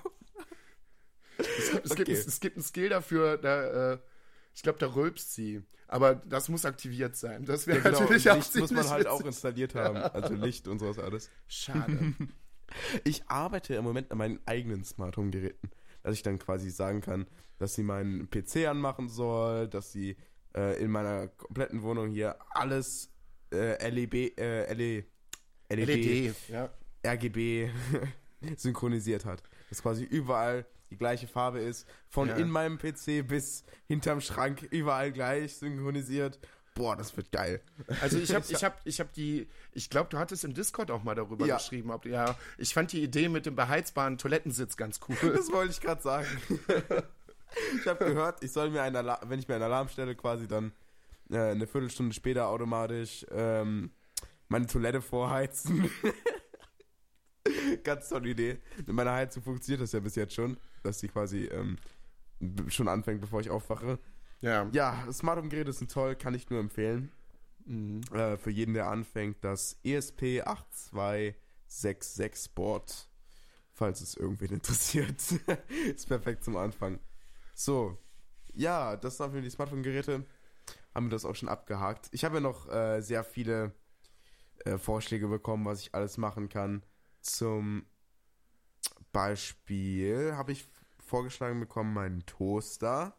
[1.38, 2.12] Es gibt, es gibt, Okay.
[2.12, 4.00] es gibt einen Skill dafür, da, äh,
[4.54, 5.64] ich glaube, da rülpst sie.
[5.88, 7.46] Aber das muss aktiviert sein.
[7.46, 9.98] Das wäre Ja, genau, natürlich auch Licht muss man halt auch installiert haben.
[9.98, 11.30] Also Licht und sowas alles.
[11.48, 12.14] Schade.
[13.04, 15.70] Ich arbeite im Moment an meinen eigenen Smart Home Geräten,
[16.02, 17.28] dass ich dann quasi sagen kann,
[17.60, 20.18] dass sie meinen PC anmachen soll, dass sie
[20.56, 23.12] äh, in meiner kompletten Wohnung hier alles
[23.54, 25.06] äh, LEB, äh, LE,
[25.70, 26.70] LED, LED, ja.
[27.06, 27.70] RGB
[28.58, 29.44] synchronisiert hat.
[29.70, 32.36] Dass quasi überall die gleiche Farbe ist, von Ja.
[32.36, 36.40] in meinem PC bis hinterm Schrank überall gleich synchronisiert.
[36.76, 37.62] Boah, das wird geil.
[38.02, 41.04] Also ich habe ich hab, ich hab die, ich glaube, du hattest im Discord auch
[41.04, 41.58] mal darüber Ja.
[41.58, 41.92] geschrieben.
[41.92, 45.16] Ob, ja, ich fand die Idee mit dem beheizbaren Toilettensitz ganz cool.
[45.36, 46.28] Das wollte ich gerade sagen.
[47.80, 50.48] ich habe gehört, ich soll mir einen Alarm, wenn ich mir einen Alarm stelle, quasi
[50.48, 50.72] dann
[51.32, 53.92] äh, eine Viertelstunde später automatisch ähm,
[54.54, 55.90] meine Toilette vorheizen.
[57.84, 58.60] Ganz tolle Idee.
[58.78, 61.80] Mit meiner Heizung funktioniert das ja bis jetzt schon, dass sie quasi ähm,
[62.68, 63.98] schon anfängt, bevor ich aufwache.
[64.42, 64.70] Ja.
[64.72, 67.12] Ja, Smart Home Geräte sind toll, kann ich nur empfehlen.
[67.66, 68.02] Mhm.
[68.14, 73.10] Äh, für jeden, der anfängt, das E ESP8266 Board,
[73.72, 75.20] falls es irgendwen interessiert,
[75.96, 77.00] ist perfekt zum Anfang.
[77.56, 77.98] So,
[78.54, 80.28] ja, das waren für die Smartphone-Geräte.
[80.94, 82.10] Haben wir das auch schon abgehakt.
[82.12, 83.74] Ich habe ja noch äh, sehr viele
[84.66, 86.84] äh, Vorschläge bekommen, was ich alles machen kann.
[87.22, 87.86] Zum
[89.12, 90.68] Beispiel habe ich
[91.00, 93.16] vorgeschlagen bekommen, meinen Toaster,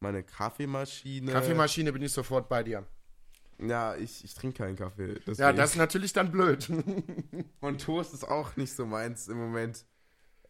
[0.00, 1.32] meine Kaffeemaschine.
[1.32, 2.86] Kaffeemaschine bin ich sofort bei dir.
[3.60, 5.08] Ja, ich, ich trinke keinen Kaffee.
[5.08, 5.56] Ja, deswegen.
[5.56, 6.70] das ist natürlich dann blöd.
[7.60, 9.84] Und Toast ist auch nicht so meins im Moment.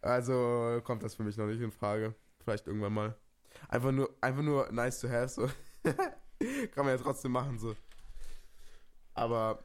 [0.01, 2.15] Also kommt das für mich noch nicht in Frage.
[2.43, 3.17] Vielleicht irgendwann mal.
[3.67, 5.49] Einfach nur, einfach nur nice to have, so.
[5.83, 7.75] Kann man ja trotzdem machen, so.
[9.13, 9.63] Aber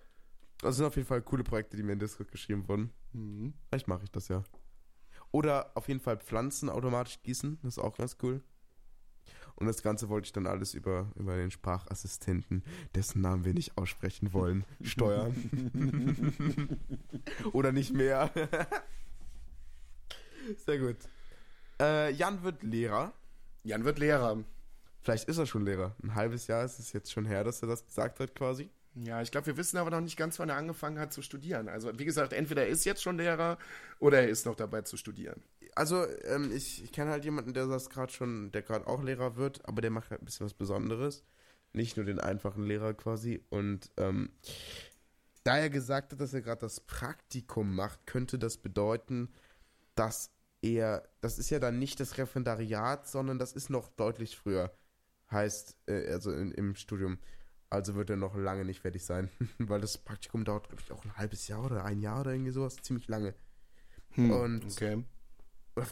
[0.65, 2.91] das sind auf jeden Fall coole Projekte, die mir in Discord geschrieben wurden.
[3.13, 3.55] Mhm.
[3.69, 4.43] Vielleicht mache ich das ja.
[5.31, 7.59] Oder auf jeden Fall Pflanzen automatisch gießen.
[7.63, 8.43] Das ist auch ganz cool.
[9.57, 13.79] Und das Ganze wollte ich dann alles über, über den Sprachassistenten, dessen Namen wir nicht
[13.79, 15.35] aussprechen wollen, steuern.
[17.53, 18.31] Oder nicht mehr.
[20.65, 20.97] Sehr gut.
[21.81, 23.13] Äh, Jan wird Lehrer.
[23.63, 24.43] Jan wird Lehrer.
[25.01, 25.95] Vielleicht ist er schon Lehrer.
[26.03, 28.71] Ein halbes Jahr ist es jetzt schon her, dass er das gesagt hat, quasi.
[28.97, 31.69] Ja, ich glaube, wir wissen aber noch nicht ganz, wann er angefangen hat zu studieren.
[31.69, 33.59] Also, wie gesagt, entweder er ist jetzt schon Lehrer
[33.99, 35.43] oder er ist noch dabei zu studieren.
[35.75, 39.37] Also, ähm, ich, ich kenne halt jemanden, der das gerade schon, der gerade auch Lehrer
[39.37, 41.25] wird, aber der macht halt ein bisschen was Besonderes.
[41.73, 43.43] Nicht nur den einfachen Lehrer quasi.
[43.51, 44.31] Und ähm,
[45.43, 49.29] da er gesagt hat, dass er gerade das Praktikum macht, könnte das bedeuten,
[49.97, 50.31] dass
[50.63, 54.73] er, das ist ja dann nicht das Referendariat, sondern das ist noch deutlich früher.
[55.33, 57.19] Heißt, äh, also in, im Studium.
[57.75, 61.05] Also wird er noch lange nicht fertig sein, weil das Praktikum dauert, glaube ich, auch
[61.05, 63.35] ein halbes Jahr oder ein Jahr oder irgendwie sowas, ziemlich lange.
[64.17, 65.05] Und Hm, Okay.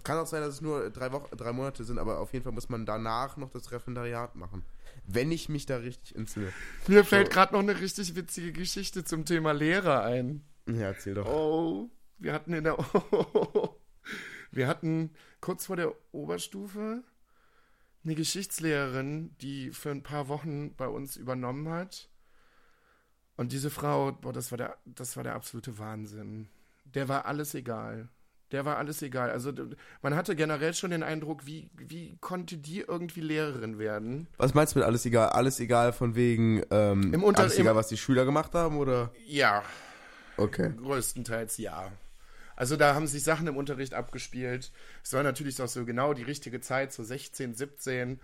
[0.04, 2.52] kann auch sein, dass es nur drei Wochen, drei Monate sind, aber auf jeden Fall
[2.52, 4.64] muss man danach noch das Referendariat machen.
[5.04, 6.52] Wenn ich mich da richtig entsinne.
[6.86, 7.32] Mir fällt So.
[7.32, 10.44] gerade noch eine richtig witzige Geschichte zum Thema Lehrer ein.
[10.68, 11.26] Ja, erzähl doch.
[11.26, 12.76] Oh, wir hatten in der.
[14.52, 15.10] wir hatten
[15.40, 17.02] kurz vor der Oberstufe
[18.04, 22.08] eine Geschichtslehrerin, die für ein paar Wochen bei uns übernommen hat.
[23.36, 26.48] Und diese Frau, boah, das war der, das war der absolute Wahnsinn.
[26.84, 28.08] Der war alles egal.
[28.50, 29.30] Der war alles egal.
[29.30, 29.50] Also
[30.02, 34.26] man hatte generell schon den Eindruck, wie, wie konnte die irgendwie Lehrerin werden?
[34.36, 35.30] Was meinst du mit alles egal?
[35.30, 39.10] Alles egal von wegen, ähm, Im Unter- alles egal, was die Schüler gemacht haben, oder?
[39.26, 39.62] Ja,
[40.36, 40.72] Okay.
[40.76, 41.90] größtenteils ja.
[42.62, 44.70] Also da haben sich Sachen im Unterricht abgespielt.
[45.02, 48.20] Es war natürlich auch so genau die richtige Zeit, so 16, 17.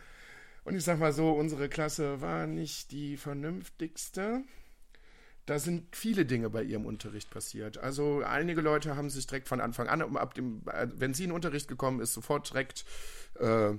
[0.63, 4.45] Und ich sag mal so, unsere Klasse war nicht die vernünftigste.
[5.45, 7.79] Da sind viele Dinge bei ihrem Unterricht passiert.
[7.79, 11.31] Also einige Leute haben sich direkt von Anfang an, ab dem, äh, wenn sie in
[11.31, 12.85] den Unterricht gekommen ist, sofort direkt
[13.41, 13.73] äh,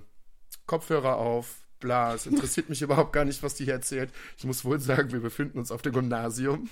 [0.65, 4.11] Kopfhörer auf, bla, es interessiert mich überhaupt gar nicht, was die hier erzählt.
[4.37, 6.69] Ich muss wohl sagen, wir befinden uns auf dem Gymnasium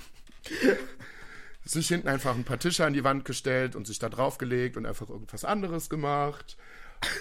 [1.67, 4.85] sich hinten einfach ein paar Tische an die Wand gestellt und sich da draufgelegt und
[4.85, 6.57] einfach irgendwas anderes gemacht.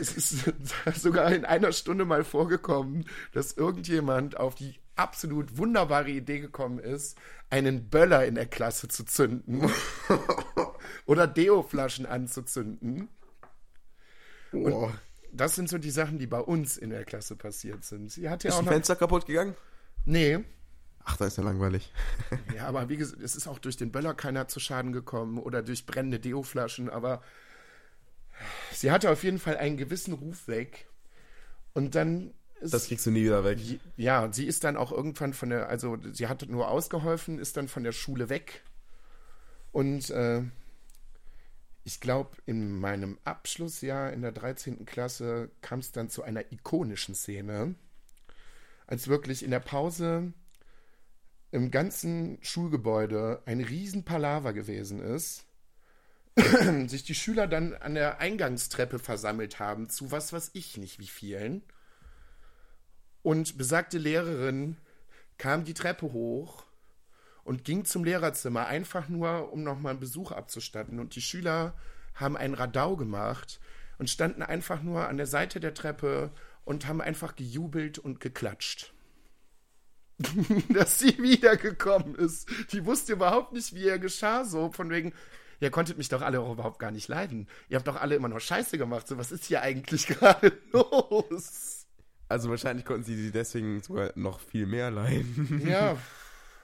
[0.01, 0.53] Es ist
[0.94, 7.18] sogar in einer Stunde mal vorgekommen, dass irgendjemand auf die absolut wunderbare Idee gekommen ist,
[7.51, 9.70] einen Böller in der Klasse zu zünden
[11.07, 13.09] oder Deo-Flaschen anzuzünden.
[14.53, 14.90] Oh.
[15.32, 18.11] Das sind so die Sachen, die bei uns in der Klasse passiert sind.
[18.11, 18.68] Sie hat ja Ist auch ein.
[18.68, 19.55] Fenster kaputt gegangen?
[20.07, 20.44] Nee,
[21.09, 21.92] Ach, da ist ja langweilig.
[22.54, 25.62] Ja, aber wie gesagt, es ist auch durch den Böller keiner zu Schaden gekommen oder
[25.62, 27.22] durch brennende Deo-Flaschen, aber
[28.72, 30.86] sie hatte auf jeden Fall einen gewissen Ruf weg.
[31.74, 33.59] Und dann ist, Das kriegst du nie wieder weg.
[33.96, 37.68] ja, sie ist dann auch irgendwann von der, also sie hat nur ausgeholfen, ist dann
[37.68, 38.62] von der Schule weg.
[39.72, 40.42] Und äh,
[41.84, 44.86] ich glaube, in meinem Abschlussjahr in der 13.
[44.86, 47.74] Klasse kam es dann zu einer ikonischen Szene,
[48.86, 50.32] als wirklich in der Pause
[51.51, 55.47] im ganzen Schulgebäude ein riesen Palaver gewesen ist,
[56.86, 61.07] sich die Schüler dann an der Eingangstreppe versammelt haben, zu was weiß ich nicht wie
[61.07, 61.62] vielen.
[63.22, 64.76] Und besagte Lehrerin
[65.38, 66.64] kam die Treppe hoch
[67.44, 70.99] und ging zum Lehrerzimmer, einfach nur, um nochmal einen Besuch abzustatten.
[70.99, 71.74] Und die Schüler
[72.14, 73.61] haben einen Radau gemacht
[73.99, 76.32] und standen einfach nur an der Seite der Treppe
[76.64, 78.92] und haben einfach gejubelt und geklatscht.
[80.70, 82.48] Dass sie wiedergekommen ist.
[82.72, 85.12] Die wusste überhaupt nicht, wie ihr geschah, so von wegen,
[85.60, 87.48] ihr konntet mich doch alle auch überhaupt gar nicht leiden.
[87.68, 89.06] Ihr habt doch alle immer noch Scheiße gemacht.
[89.08, 91.86] So, was ist hier eigentlich gerade los?
[92.28, 95.62] Also wahrscheinlich konnten sie sie deswegen sogar noch viel mehr leihen.
[95.66, 95.96] Ja,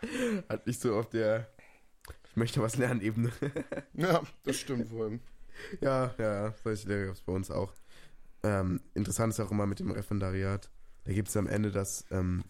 [0.48, 1.48] Hat nicht so auf der
[2.30, 3.30] Ich möchte was lernen Ebene.
[3.94, 5.20] ja, das stimmt wohl.
[5.80, 7.72] ja, ja, solche Lehrer gab es bei uns auch.
[8.42, 10.70] Ähm, interessant ist auch immer mit dem Referendariat.
[11.04, 12.42] Da gibt es am Ende das, ähm,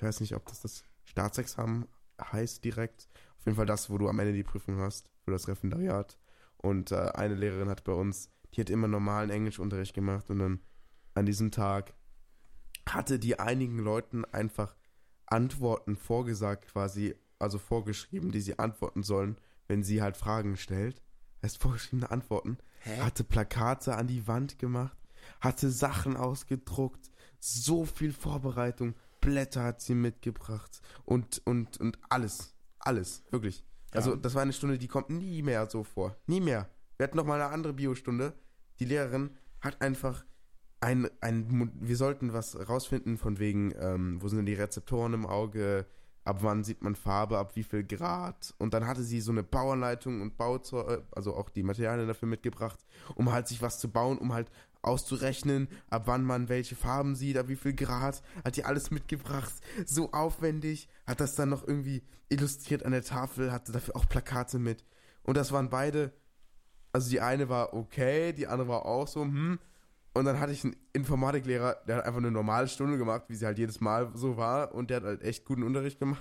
[0.00, 1.86] ich weiß nicht, ob das das Staatsexamen
[2.18, 3.06] heißt direkt.
[3.38, 6.18] Auf jeden Fall das, wo du am Ende die Prüfung hast für das Referendariat.
[6.56, 10.60] Und äh, eine Lehrerin hat bei uns, die hat immer normalen Englischunterricht gemacht und dann
[11.12, 11.92] an diesem Tag
[12.88, 14.74] hatte die einigen Leuten einfach
[15.26, 19.36] Antworten vorgesagt, quasi, also vorgeschrieben, die sie antworten sollen,
[19.68, 21.02] wenn sie halt Fragen stellt.
[21.42, 22.56] Heißt vorgeschriebene Antworten.
[22.80, 23.00] Hä?
[23.00, 24.96] Hatte Plakate an die Wand gemacht,
[25.40, 32.54] hatte Sachen ausgedruckt, so viel Vorbereitung, Blätter hat sie mitgebracht und, und, und alles.
[32.78, 33.64] Alles, wirklich.
[33.92, 34.16] Also, Ja.
[34.16, 36.16] das war eine Stunde, die kommt nie mehr so vor.
[36.26, 36.68] Nie mehr.
[36.96, 38.32] Wir hatten noch mal eine andere Biostunde.
[38.78, 40.24] Die Lehrerin hat einfach
[40.80, 45.26] ein, ein, wir sollten was rausfinden von wegen, ähm, wo sind denn die Rezeptoren im
[45.26, 45.84] Auge,
[46.24, 48.54] ab wann sieht man Farbe, ab wie viel Grad.
[48.58, 52.78] Und dann hatte sie so eine Bauanleitung und Bauzeug, also auch die Materialien dafür mitgebracht,
[53.14, 54.50] um halt sich was zu bauen, um halt
[54.82, 59.52] auszurechnen, ab wann man welche Farben sieht, ab wie viel Grad, hat die alles mitgebracht,
[59.84, 64.58] so aufwendig, hat das dann noch irgendwie illustriert an der Tafel, hatte dafür auch Plakate
[64.58, 64.84] mit.
[65.22, 66.12] Und das waren beide,
[66.92, 69.58] also die eine war okay, die andere war auch so, hm.
[70.12, 73.46] Und dann hatte ich einen Informatiklehrer, der hat einfach eine normale Stunde gemacht, wie sie
[73.46, 74.74] halt jedes Mal so war.
[74.74, 76.20] Und der hat halt echt guten Unterricht gemacht.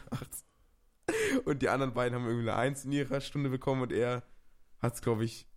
[1.46, 4.24] Und die anderen beiden haben irgendwie eine Eins in ihrer Stunde bekommen und er
[4.80, 5.48] hat es, glaube ich,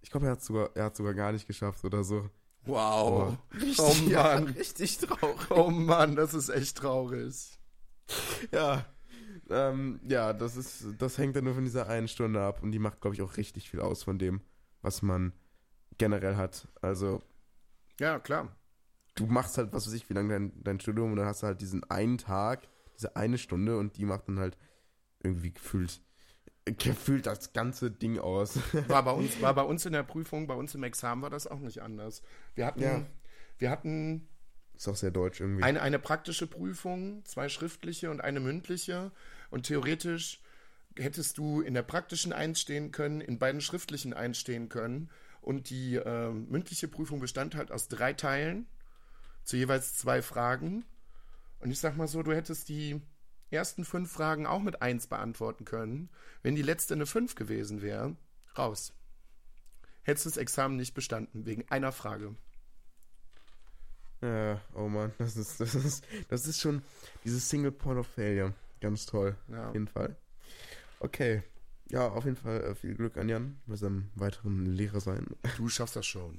[0.00, 2.28] ich glaube, er hat sogar, er hat sogar gar nicht geschafft oder so.
[2.68, 3.36] Wow.
[3.54, 4.44] Richtig, Oh ja, Mann.
[4.48, 5.50] richtig traurig.
[5.50, 7.58] Oh Mann, das ist echt traurig.
[8.52, 8.84] Ja.
[9.50, 12.78] Ähm, ja, das ist, das hängt dann nur von dieser einen Stunde ab und die
[12.78, 14.42] macht, glaube ich, auch richtig viel aus von dem,
[14.82, 15.32] was man
[15.96, 16.68] generell hat.
[16.82, 17.22] Also,
[17.98, 18.54] Ja, klar.
[19.14, 21.46] du machst halt, was weiß ich, wie lange dein, dein Studium und dann hast du
[21.46, 24.58] halt diesen einen Tag, diese eine Stunde und die macht dann halt
[25.22, 26.02] irgendwie gefühlt,
[26.72, 28.58] gefühlt das ganze Ding aus.
[28.88, 31.46] War bei uns, war bei uns in der Prüfung, bei uns im Examen war das
[31.46, 32.22] auch nicht anders.
[32.54, 33.06] Wir hatten, Ja.
[33.58, 34.28] wir hatten
[34.74, 35.62] ist auch sehr deutsch irgendwie.
[35.64, 39.10] eine, eine praktische Prüfung, zwei schriftliche und eine mündliche.
[39.50, 40.40] Und theoretisch
[40.96, 45.10] hättest du in der praktischen einstehen können, in beiden schriftlichen einstehen können.
[45.40, 48.66] Und die äh, mündliche Prüfung bestand halt aus drei Teilen,
[49.44, 50.84] zu jeweils zwei Fragen.
[51.60, 53.00] Und ich sag mal so, du hättest die
[53.50, 56.10] ersten fünf Fragen auch mit eins beantworten können.
[56.42, 58.16] Wenn die letzte eine fünf gewesen wäre,
[58.56, 58.92] raus.
[60.02, 62.34] hättest du das Examen nicht bestanden, wegen einer Frage.
[64.20, 66.82] Ja, oh Mann, das ist, das ist, das ist schon
[67.24, 68.54] dieses Single Point of Failure.
[68.80, 69.36] Ganz toll.
[69.48, 69.68] Ja.
[69.68, 70.16] Auf jeden Fall.
[71.00, 71.42] Okay.
[71.90, 75.26] Ja, auf jeden Fall äh, viel Glück an Jan bei seinem weiteren Lehrer sein.
[75.56, 76.38] Du schaffst das schon.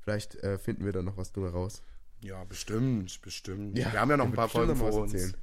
[0.00, 1.82] Vielleicht äh, finden wir da noch was drüber raus.
[2.22, 3.76] Ja, bestimmt, bestimmt.
[3.76, 5.14] wir haben ja noch ein paar Folgen vor uns.
[5.14, 5.36] erzählen.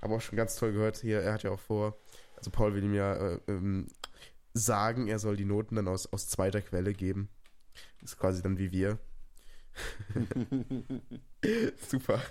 [0.00, 1.96] Aber auch schon ganz toll gehört hier, er hat ja auch vor,
[2.36, 3.86] also Paul will ihm ja äh, ähm,
[4.54, 7.28] sagen, er soll die Noten dann aus, aus zweiter Quelle geben.
[8.00, 8.98] Das ist quasi dann wie wir.
[11.88, 12.22] Super.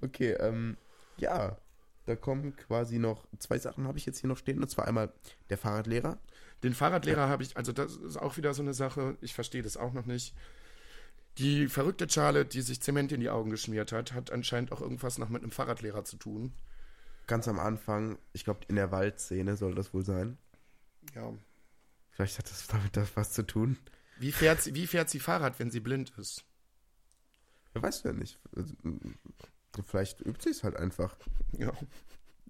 [0.00, 0.76] Okay, ähm,
[1.16, 1.58] ja,
[2.06, 4.62] da kommen quasi noch zwei Sachen habe ich jetzt hier noch stehen.
[4.62, 5.12] Und zwar einmal
[5.50, 6.18] der Fahrradlehrer.
[6.62, 9.76] Den Fahrradlehrer habe ich, also das ist auch wieder so eine Sache, ich verstehe das
[9.76, 10.34] auch noch nicht.
[11.38, 15.18] Die verrückte Charlotte, die sich Zement in die Augen geschmiert hat, hat anscheinend auch irgendwas
[15.18, 16.52] noch mit einem Fahrradlehrer zu tun.
[17.26, 20.38] Ganz am Anfang, ich glaube in der Waldszene soll das wohl sein.
[21.14, 21.32] Ja.
[22.10, 23.78] Vielleicht hat das damit das was zu tun.
[24.18, 26.44] Wie fährt, sie, wie fährt sie Fahrrad, wenn sie blind ist?
[27.74, 28.40] Ja, weißt du ja nicht.
[28.56, 28.74] Also,
[29.86, 31.16] Vielleicht übt sie es halt einfach.
[31.52, 31.72] Ja.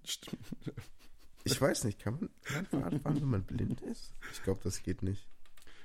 [0.03, 0.47] Stimmt.
[1.43, 4.13] Ich weiß nicht, kann man kann man Fahrrad fahren, wenn man blind ist?
[4.33, 5.27] Ich glaube, das geht nicht.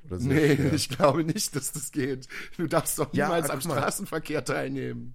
[0.07, 0.73] Oder sehr Nee, schwer.
[0.75, 2.29] ich glaube nicht, dass das geht.
[2.57, 3.61] Du darfst doch Ja, niemals am.
[3.61, 5.15] Straßenverkehr teilnehmen.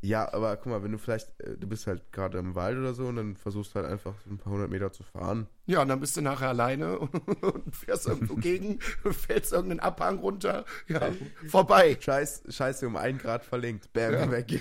[0.00, 2.94] Ja, aber guck mal, wenn du vielleicht, äh, du bist halt gerade im Wald oder
[2.94, 5.48] so und dann versuchst halt einfach so ein paar hundert Meter zu fahren.
[5.66, 10.64] Ja, und dann bist du nachher alleine und fährst irgendwo gegen, fällst irgendeinen Abhang runter.
[10.86, 11.10] Ja,
[11.48, 11.96] vorbei.
[12.00, 13.92] Scheiß, scheiße, um ein Grad verlinkt.
[13.92, 14.30] Bam, Ja.
[14.30, 14.60] weg.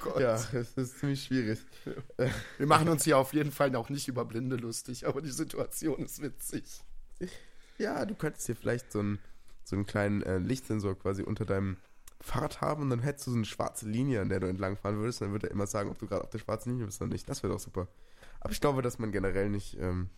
[0.00, 0.20] Gott.
[0.20, 1.58] Ja, das ist ziemlich schwierig.
[2.58, 6.04] Wir machen uns hier auf jeden Fall auch nicht über Blinde lustig, aber die Situation
[6.04, 6.64] ist witzig.
[7.78, 9.18] Ja, du könntest hier vielleicht so einen,
[9.64, 11.76] so einen kleinen äh, Lichtsensor quasi unter deinem
[12.20, 14.96] Fahrrad haben und dann hättest du so eine schwarze Linie, an der du entlang fahren
[14.98, 15.20] würdest.
[15.20, 17.10] Und dann würde er immer sagen, ob du gerade auf der schwarzen Linie bist oder
[17.10, 17.28] nicht.
[17.28, 17.88] Das wäre doch super.
[18.40, 20.08] Aber ich glaube, dass man generell nicht, ähm,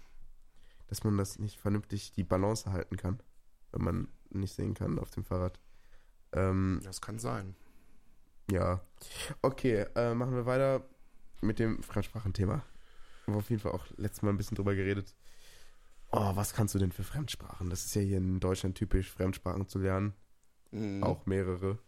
[0.88, 3.20] dass man das nicht vernünftig die Balance halten kann,
[3.72, 5.58] wenn man nicht sehen kann auf dem Fahrrad.
[6.32, 7.54] Ähm, Das kann sein.
[8.50, 8.80] ja.
[9.42, 10.84] Okay, äh, machen wir weiter
[11.40, 12.54] mit dem Fremdsprachenthema.
[12.54, 15.14] Haben wir auf jeden Fall auch letztes Mal ein bisschen drüber geredet.
[16.12, 17.70] Oh, was kannst du denn für Fremdsprachen?
[17.70, 20.14] Das ist ja hier in Deutschland typisch, Fremdsprachen zu lernen.
[20.70, 21.02] Mhm.
[21.02, 21.78] Auch mehrere.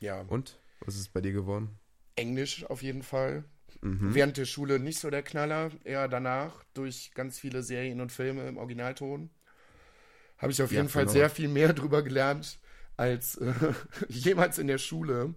[0.00, 0.22] Ja.
[0.28, 0.60] Und?
[0.80, 1.78] Was ist bei dir geworden?
[2.16, 3.44] Englisch auf jeden Fall.
[3.80, 4.14] Mhm.
[4.14, 8.46] Während der Schule nicht so der Knaller, eher danach durch ganz viele Serien und Filme
[8.48, 9.30] im Originalton.
[10.38, 11.12] Habe ich auf Ja, jeden Fall genau.
[11.12, 12.58] sehr viel mehr drüber gelernt
[12.96, 13.52] als äh,
[14.08, 15.34] jemals in der Schule.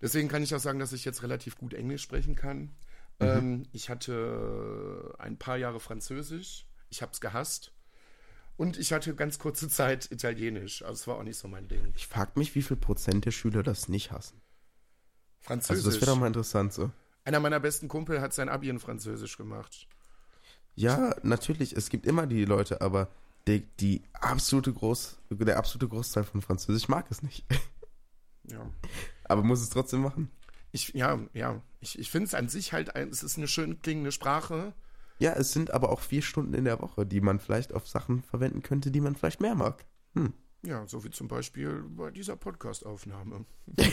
[0.00, 2.70] Deswegen kann ich auch sagen, dass ich jetzt relativ gut Englisch sprechen kann.
[3.20, 6.66] Ähm, ich hatte ein paar Jahre Französisch.
[6.88, 7.72] Ich habe es gehasst.
[8.56, 10.82] Und ich hatte ganz kurze Zeit Italienisch.
[10.82, 11.92] Also es war auch nicht so mein Ding.
[11.94, 14.40] Ich frage mich, wie viel Prozent der Schüler das nicht hassen.
[15.40, 15.84] Französisch.
[15.84, 16.90] Also das wäre doch mal interessant so.
[17.24, 19.88] Einer meiner besten Kumpel hat sein Abi in Französisch gemacht.
[20.74, 23.08] Ja, natürlich, es gibt immer die Leute, aber
[23.48, 27.44] die, die absolute Groß, der absolute Großteil von Französisch mag es nicht.
[28.48, 28.70] Ja.
[29.24, 30.30] Aber muss es trotzdem machen.
[30.72, 31.62] Ich, ja, ja.
[31.80, 34.74] Ich, ich finde es an sich halt, ein, es ist eine schön klingende Sprache.
[35.18, 38.22] Ja, es sind aber auch vier Stunden in der Woche, die man vielleicht auf Sachen
[38.22, 39.86] verwenden könnte, die man vielleicht mehr mag.
[40.14, 40.34] Hm.
[40.62, 43.44] Ja, so wie zum Beispiel bei dieser Podcast-Aufnahme.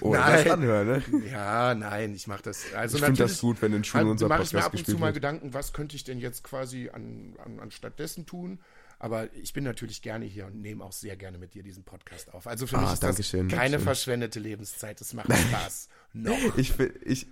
[0.00, 0.44] Oder Nein.
[0.44, 1.02] das anhören, ne?
[1.30, 2.72] Ja, nein, ich mache das.
[2.74, 4.78] Also ich finde das gut, wenn in Schulen unser mache ich mir Podcast ab und
[4.78, 5.16] zu gespielt mal wird.
[5.16, 8.60] Gedanken, was könnte ich denn jetzt quasi an, an, anstatt dessen tun.
[8.98, 12.32] Aber ich bin natürlich gerne hier und nehme auch sehr gerne mit dir diesen Podcast
[12.32, 12.46] auf.
[12.46, 13.80] Also für Ah, mich ist das schön, keine danke schön.
[13.84, 15.00] verschwendete Lebenszeit.
[15.00, 15.88] Es macht Spaß.
[16.14, 16.56] Noch.
[16.56, 16.72] Ich,
[17.04, 17.26] ich,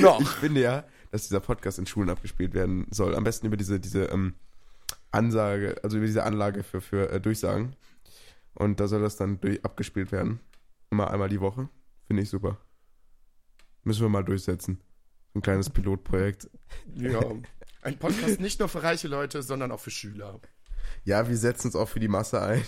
[0.00, 0.20] Noch.
[0.20, 3.16] ich finde ja, dass dieser Podcast in Schulen abgespielt werden soll.
[3.16, 4.34] Am besten über diese, diese ähm,
[5.10, 7.74] Ansage, also über diese Anlage für, für äh, Durchsagen.
[8.54, 10.38] Und da soll das dann durch, abgespielt werden.
[10.90, 11.68] Immer einmal die Woche.
[12.06, 12.58] Finde ich super.
[13.82, 14.80] Müssen wir mal durchsetzen.
[15.34, 16.48] Ein kleines Pilotprojekt.
[16.94, 17.20] Ja.
[17.86, 20.40] Ein Podcast nicht nur für reiche Leute, sondern auch für Schüler.
[21.04, 22.64] Ja, wir setzen es auch für die Masse ein.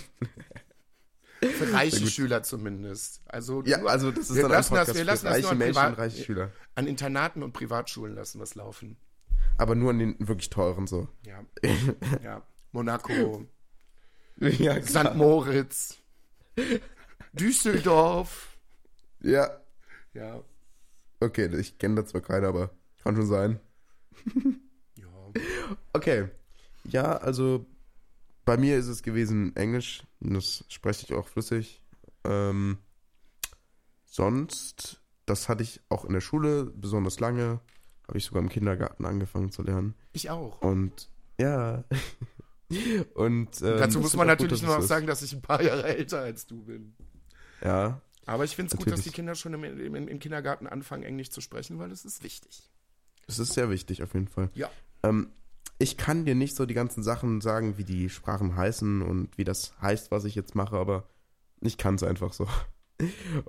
[1.41, 2.07] Für reiche.
[2.07, 3.21] Schüler zumindest.
[3.25, 5.25] Also, Ja, nur also das ist wir dann ein lassen das- Podcast wir lassen für
[5.27, 6.51] das reiche nur an Menschen und reiche Schüler.
[6.75, 8.97] an Internaten und Privatschulen lassen wir es laufen.
[9.57, 11.09] Aber nur an den wirklich teuren so.
[11.25, 11.43] Ja.
[12.23, 12.41] ja.
[12.71, 13.45] Monaco,
[14.39, 15.15] ja, St.
[15.15, 15.97] Moritz,
[17.33, 18.57] Düsseldorf.
[19.21, 19.49] Ja,
[20.13, 20.41] Ja.
[21.19, 22.69] okay, ich kenne da zwar keinen, aber
[23.03, 23.59] kann schon sein.
[25.93, 26.29] Okay.
[26.85, 27.65] Ja, also
[28.45, 30.03] bei mir ist es gewesen Englisch.
[30.19, 31.81] Das spreche ich auch flüssig.
[32.23, 32.77] Ähm,
[34.05, 37.59] sonst, das hatte ich auch in der Schule besonders lange.
[38.07, 39.93] Habe ich sogar im Kindergarten angefangen zu lernen.
[40.13, 40.61] Ich auch.
[40.61, 41.09] Und
[41.39, 41.83] ja.
[43.15, 45.85] Und ähm, Dazu muss man natürlich nur es noch sagen, dass ich ein paar Jahre
[45.87, 46.95] älter als du bin.
[47.63, 51.03] Ja, Aber ich finde es gut, dass die Kinder schon im, im, im Kindergarten anfangen,
[51.03, 52.69] Englisch zu sprechen, weil das ist wichtig.
[53.27, 54.49] es ist sehr wichtig auf jeden Fall.
[54.53, 54.69] Ja.
[55.03, 55.31] Ähm,
[55.77, 59.45] ich kann dir nicht so die ganzen Sachen sagen, wie die Sprachen heißen und wie
[59.45, 61.07] das heißt, was ich jetzt mache, aber
[61.61, 62.47] ich kann es einfach so.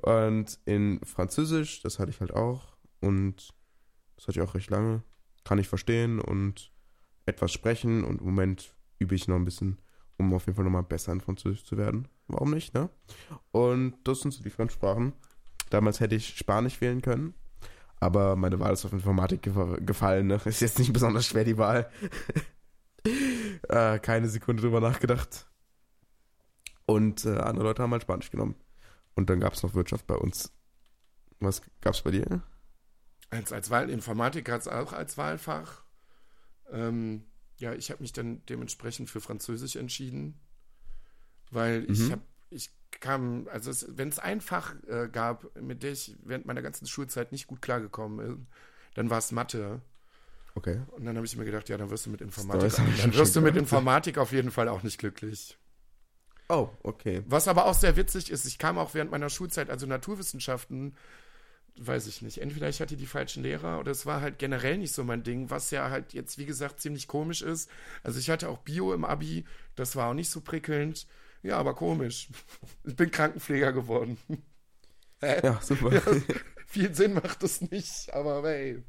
[0.03, 3.53] Und in Französisch, das hatte ich halt auch und
[4.15, 5.03] das hatte ich auch recht lange,
[5.43, 6.73] kann ich verstehen und
[7.27, 9.81] etwas sprechen und im Moment übe ich noch ein bisschen,
[10.19, 12.07] um auf jeden Fall nochmal besser in Französisch zu werden.
[12.29, 12.91] Warum nicht, ne?
[13.51, 15.15] Und das sind so die Fremdsprachen.
[15.71, 17.35] Damals hätte ich Spanisch wählen können,
[18.01, 20.41] aber meine Wahl ist auf Informatik ge gefallen, ne?
[20.45, 21.91] Ist jetzt nicht besonders schwer, die Wahl.
[23.69, 25.47] äh, keine Sekunde drüber nachgedacht.
[26.87, 28.57] Und äh, andere Leute haben halt Spanisch genommen.
[29.15, 30.53] Und dann gab es noch Wirtschaft bei uns.
[31.39, 32.43] Was gab es bei dir?
[33.31, 35.85] Als, als Wahl, Informatik hat es auch als Wahlfach.
[36.71, 37.25] Ähm,
[37.59, 40.41] ja, ich habe mich dann dementsprechend für Französisch entschieden,
[41.51, 42.13] weil ich Mhm.
[42.13, 42.71] habe, ich
[43.01, 47.33] kam, also wenn es ein Fach äh, gab, mit dem ich während meiner ganzen Schulzeit
[47.33, 48.47] nicht gut klargekommen bin,
[48.95, 49.81] dann war es Mathe.
[50.55, 50.81] Okay.
[50.89, 53.41] Und dann habe ich mir gedacht, ja, dann wirst du mit Informatik, dann wirst du
[53.41, 53.57] mit.
[53.57, 55.57] Informatik auf jeden Fall auch nicht glücklich.
[56.49, 57.23] Oh, okay.
[57.27, 60.97] Was aber auch sehr witzig ist, ich kam auch während meiner Schulzeit, also Naturwissenschaften,
[61.77, 64.93] weiß ich nicht, entweder ich hatte die falschen Lehrer oder es war halt generell nicht
[64.93, 67.71] so mein Ding, was ja halt jetzt, wie gesagt, ziemlich komisch ist.
[68.03, 69.45] Also ich hatte auch Bio im Abi,
[69.77, 71.07] das war auch nicht so prickelnd.
[71.43, 72.29] Ja, aber komisch.
[72.85, 74.19] Ich bin Krankenpfleger geworden.
[75.21, 75.41] Hä?
[75.43, 75.93] Ja, super.
[75.93, 76.01] Ja,
[76.67, 78.83] viel Sinn macht es nicht, aber hey.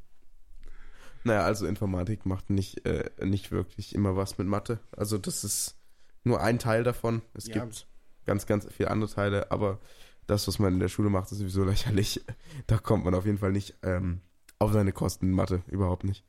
[1.23, 4.79] Naja, also Informatik macht nicht, äh, nicht wirklich immer was mit Mathe.
[4.95, 5.77] Also das ist
[6.23, 7.21] nur ein Teil davon.
[7.33, 7.53] Es Ja.
[7.65, 7.87] gibt
[8.25, 9.79] ganz, ganz viele andere Teile, aber
[10.27, 12.21] das, was man in der Schule macht, ist sowieso lächerlich.
[12.67, 14.21] Da kommt man auf jeden Fall nicht ähm,
[14.59, 16.23] auf seine Kosten in Mathe, überhaupt nicht.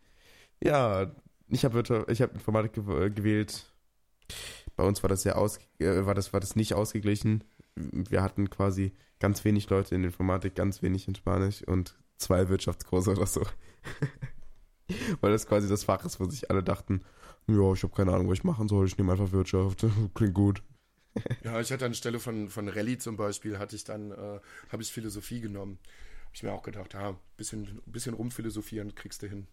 [0.63, 1.11] Ja,
[1.49, 3.72] ich habe ich hab Informatik äh, gewählt.
[4.77, 7.45] Bei uns war das ja aus, äh, war das, war das nicht ausgeglichen.
[7.75, 13.13] Wir hatten quasi ganz wenig Leute in Informatik, ganz wenig in Spanisch und zwei Wirtschaftskurse
[13.13, 13.43] oder so.
[15.21, 17.03] Weil das quasi das Fach ist, wo sich alle dachten,
[17.47, 20.63] ja, ich habe keine Ahnung, was ich machen soll, ich nehme einfach Wirtschaft, klingt gut.
[21.45, 24.91] Ja, ich hatte anstelle von, von Rallye zum Beispiel, hatte ich dann, äh, habe ich
[24.91, 25.79] Philosophie genommen.
[26.25, 29.47] Habe ich mir auch gedacht, ja, bisschen, bisschen rumphilosophieren kriegst du hin.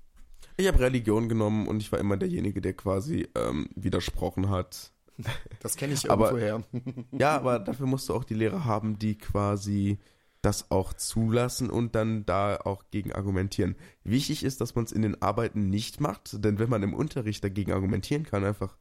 [0.58, 4.92] Ich habe Religion genommen und ich war immer derjenige, der quasi ähm, widersprochen hat.
[5.62, 6.64] Das kenne ich Aber- irgendwoher.
[7.12, 9.98] Ja, aber dafür musst du auch die Lehrer haben, die quasi
[10.42, 13.76] das auch zulassen und dann da auch gegen argumentieren.
[14.06, 17.44] Wichtig ist, dass man es in den Arbeiten nicht macht, denn wenn man im Unterricht
[17.44, 18.78] dagegen argumentieren kann, einfach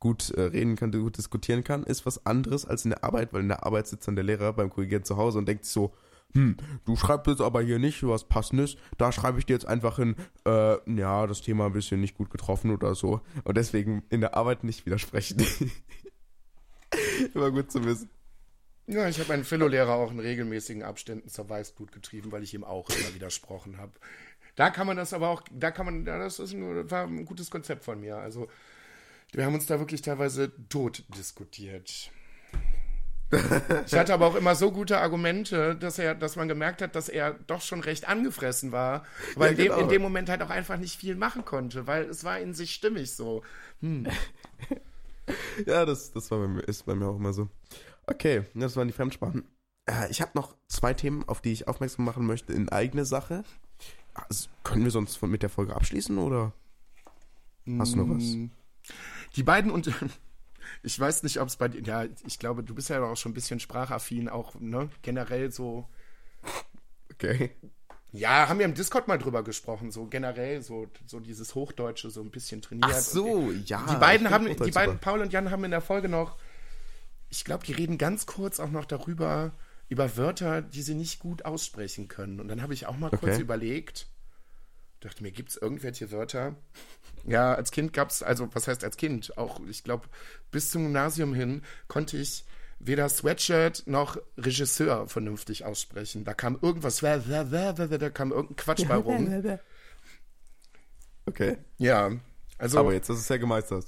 [0.00, 3.42] gut äh, reden kann, gut diskutieren kann, ist was anderes als in der Arbeit, weil
[3.42, 5.92] in der Arbeit sitzt dann der Lehrer beim Korrigieren zu Hause und denkt sich so,
[6.34, 9.96] hm, du schreibst jetzt aber hier nicht was Passendes, da schreibe ich dir jetzt einfach
[9.96, 13.20] hin, äh, ja, das Thema ein bisschen nicht gut getroffen oder so.
[13.44, 15.46] Und deswegen in der Arbeit nicht widersprechen.
[17.34, 18.10] Immer gut zu wissen.
[18.86, 22.64] Ja, ich habe meinen Philo-Lehrer auch in regelmäßigen Abständen zur Weißblut getrieben, weil ich ihm
[22.64, 23.92] auch immer widersprochen habe.
[24.56, 27.50] Da kann man das aber auch, da kann man, das ist ein, war ein gutes
[27.50, 28.16] Konzept von mir.
[28.16, 28.48] Also,
[29.32, 32.10] wir haben uns da wirklich teilweise tot diskutiert.
[33.86, 37.08] Ich hatte aber auch immer so gute Argumente, dass er, dass man gemerkt hat, dass
[37.08, 39.04] er doch schon recht angefressen war,
[39.34, 39.76] weil Ja, genau.
[39.76, 42.54] dem, in dem Moment halt auch einfach nicht viel machen konnte, weil es war in
[42.54, 43.42] sich stimmig so.
[45.66, 47.48] Ja, das, das war bei mir, ist bei mir auch immer so.
[48.06, 49.44] Okay, das waren die Fremdsprachen.
[49.86, 53.44] Äh, ich habe noch zwei Themen, auf die ich aufmerksam machen möchte in eigene Sache.
[54.12, 56.52] Also, können wir sonst von, mit der Folge abschließen oder?
[57.78, 58.22] Hast du noch was?
[58.22, 58.46] Mm.
[59.36, 59.90] Die beiden und
[60.82, 63.32] ich weiß nicht, ob es bei dir, ja, ich glaube, du bist ja auch schon
[63.32, 65.88] ein bisschen sprachaffin, auch ne, generell so.
[67.12, 67.50] Okay.
[68.12, 72.20] Ja, haben wir im Discord mal drüber gesprochen, so generell so, so dieses Hochdeutsche so
[72.20, 72.92] ein bisschen trainiert.
[72.94, 73.84] Ach so, ja.
[73.90, 74.70] Die beiden haben, die super.
[74.70, 76.38] beiden, Paul und Jan haben in der Folge noch,
[77.28, 79.52] ich glaube, die reden ganz kurz auch noch darüber,
[79.88, 82.38] über Wörter, die sie nicht gut aussprechen können.
[82.38, 83.40] Und dann habe ich auch mal kurz Okay.
[83.42, 84.06] überlegt,
[85.04, 86.56] dachte mir, gibt es irgendwelche Wörter?
[87.24, 89.36] Ja, als Kind gab es, also was heißt als Kind?
[89.38, 90.08] Auch, ich glaube,
[90.50, 92.44] bis zum Gymnasium hin konnte ich
[92.78, 96.24] weder Sweatshirt noch Regisseur vernünftig aussprechen.
[96.24, 99.58] Da kam irgendwas, da kam irgendein Quatsch bei rum.
[101.26, 101.56] Okay.
[101.78, 102.10] Ja,
[102.58, 103.86] also, Aber jetzt ist es ja gemeistert.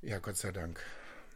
[0.00, 0.80] ja, Gott sei Dank.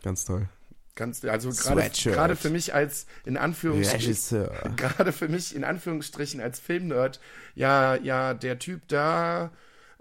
[0.03, 0.49] Ganz toll.
[0.97, 4.53] Ganz, also gerade, für mich als, in Anführungsstrichen, Regisseur.
[4.77, 7.21] gerade für mich in Anführungsstrichen als Filmnerd,
[7.57, 9.51] ja, ja, der Typ da,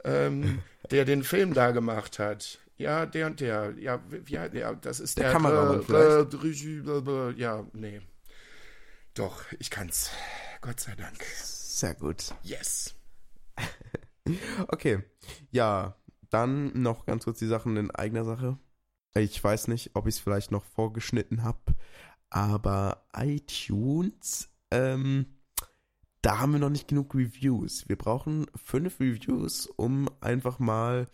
[0.03, 2.59] ähm, der den Film da gemacht hat.
[2.77, 3.73] Ja, der und der.
[3.77, 7.39] Ja, wie, ja, ja das ist Der der, Kameramann vielleicht?
[7.39, 8.01] ja, nee.
[9.13, 10.11] Doch, ich kann's.
[10.61, 11.23] Gott sei Dank.
[11.35, 12.35] Sehr gut.
[12.43, 12.95] Yes.
[14.69, 15.03] Okay.
[15.51, 15.97] Ja,
[16.29, 18.57] dann noch ganz kurz die Sachen in eigener Sache.
[19.16, 21.76] Ich weiß nicht, ob ich es vielleicht noch vorgeschnitten habe,
[22.30, 25.28] aber iTunes, ähm,
[26.24, 27.88] da haben wir noch nicht genug Reviews.
[27.88, 31.07] Wir brauchen fünf Reviews, um einfach mal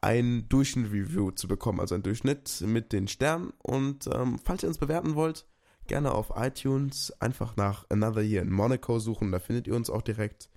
[0.00, 3.52] ein Durchschnitt-Review zu bekommen, also ein Durchschnitt mit den Sternen.
[3.58, 5.46] Und ähm, falls ihr uns bewerten wollt,
[5.86, 10.02] gerne auf iTunes einfach nach Another Year in Monaco suchen, da findet ihr uns auch
[10.02, 10.48] direkt.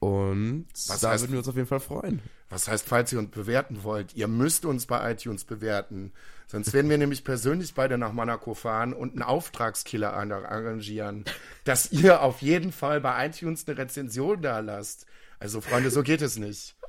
[0.00, 2.20] Und Was da heißt- würden wir uns auf jeden Fall freuen.
[2.50, 6.12] Was heißt, falls ihr uns bewerten wollt, ihr müsst uns bei iTunes bewerten.
[6.48, 11.24] Sonst werden wir nämlich persönlich beide nach Monaco fahren und einen Auftragskiller an- arrangieren,
[11.64, 15.06] dass ihr auf jeden Fall bei iTunes eine Rezension da lasst.
[15.38, 16.74] Also, Freunde, so geht es nicht.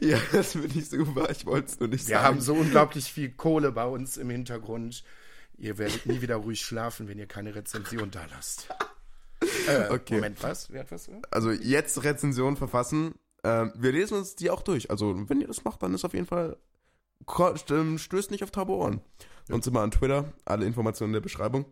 [0.00, 1.28] Ja, das finde ich super.
[1.30, 2.24] Ich wollte es nur nicht Wir sagen.
[2.24, 5.02] haben so unglaublich viel Kohle bei uns im Hintergrund.
[5.58, 8.68] Ihr werdet nie wieder ruhig schlafen, wenn ihr keine Rezension da lasst.
[9.66, 10.14] Äh, Okay.
[10.14, 10.70] Moment, was?
[10.70, 11.10] Wer hat was?
[11.32, 13.16] also jetzt Rezensionen verfassen.
[13.44, 14.90] Ähm, wir lesen uns die auch durch.
[14.90, 16.56] Also wenn ihr das macht, dann ist auf jeden Fall
[17.26, 19.00] stößt nicht auf taube Ohren.
[19.50, 21.66] Uns immer an Twitter, alle Informationen in der Beschreibung.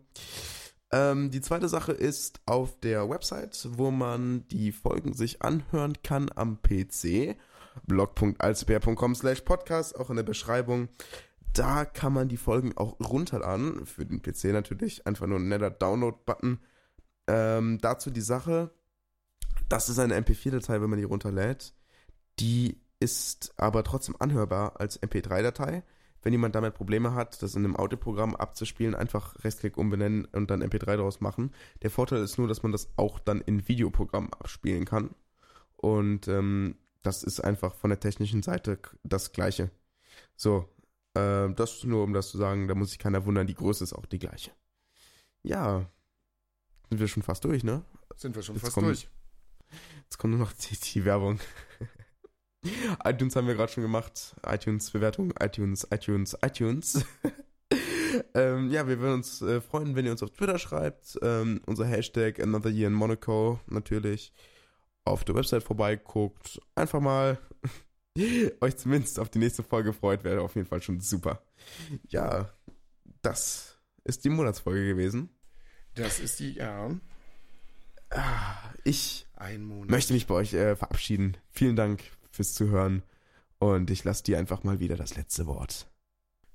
[0.91, 6.29] Ähm, die zweite Sache ist auf der Website, wo man die Folgen sich anhören kann
[6.35, 7.35] am PC.
[7.87, 10.89] blog.alsbär.com slash podcast, auch in der Beschreibung.
[11.53, 13.87] Da kann man die Folgen auch runterladen.
[13.87, 16.59] Für den PC natürlich einfach nur ein netter Download-Button.
[17.25, 18.69] Ähm, dazu die Sache,
[19.69, 21.73] das ist eine MP4-Datei, wenn man die runterlädt.
[22.39, 25.83] Die ist aber trotzdem anhörbar als MP3-Datei.
[26.21, 30.63] Wenn jemand damit Probleme hat, das in einem Audioprogramm abzuspielen, einfach Rechtsklick umbenennen und dann
[30.63, 31.53] MP3 daraus machen.
[31.81, 35.13] Der Vorteil ist nur, dass man das auch dann in Videoprogramm abspielen kann.
[35.75, 39.69] Und ähm, das ist einfach von der technischen Seite das Gleiche.
[40.37, 40.69] So,
[41.13, 43.93] äh, das nur, um das zu sagen, da muss sich keiner wundern, die Größe ist
[43.93, 44.51] auch die gleiche.
[45.41, 45.89] Ja,
[46.89, 47.83] sind wir schon fast durch, ne?
[48.15, 49.09] Sind wir schon Jetzt fast durch.
[50.13, 51.39] Jetzt kommt nur noch die, die Werbung.
[53.03, 54.35] iTunes haben wir gerade schon gemacht.
[54.45, 57.03] iTunes-Bewertung, iTunes, iTunes, iTunes.
[58.35, 61.17] ähm, ja, wir würden uns äh, freuen, wenn ihr uns auf Twitter schreibt.
[61.23, 64.33] Ähm, unser Hashtag Another Year in Monaco natürlich.
[65.03, 66.61] Auf der Website vorbeiguckt.
[66.75, 67.39] Einfach mal
[68.61, 71.41] euch zumindest auf die nächste Folge freut, wäre auf jeden Fall schon super.
[72.09, 72.53] Ja,
[73.23, 75.35] das ist die Monatsfolge gewesen.
[75.95, 76.91] Das ist die, ja,
[78.15, 79.89] Ah, Ich ein Monat.
[79.89, 81.37] möchte mich bei euch äh, verabschieden.
[81.49, 83.03] Vielen Dank fürs Zuhören
[83.59, 85.87] und ich lasse dir einfach mal wieder das letzte Wort.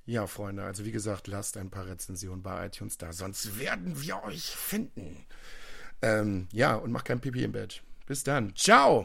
[0.07, 4.23] Ja, Freunde, also wie gesagt, lasst ein paar Rezensionen bei iTunes da, sonst werden wir
[4.25, 5.27] euch finden.
[6.01, 7.83] Ähm, ja, und macht kein Pipi im Bett.
[8.07, 8.55] Bis dann.
[8.57, 8.97] Ciao!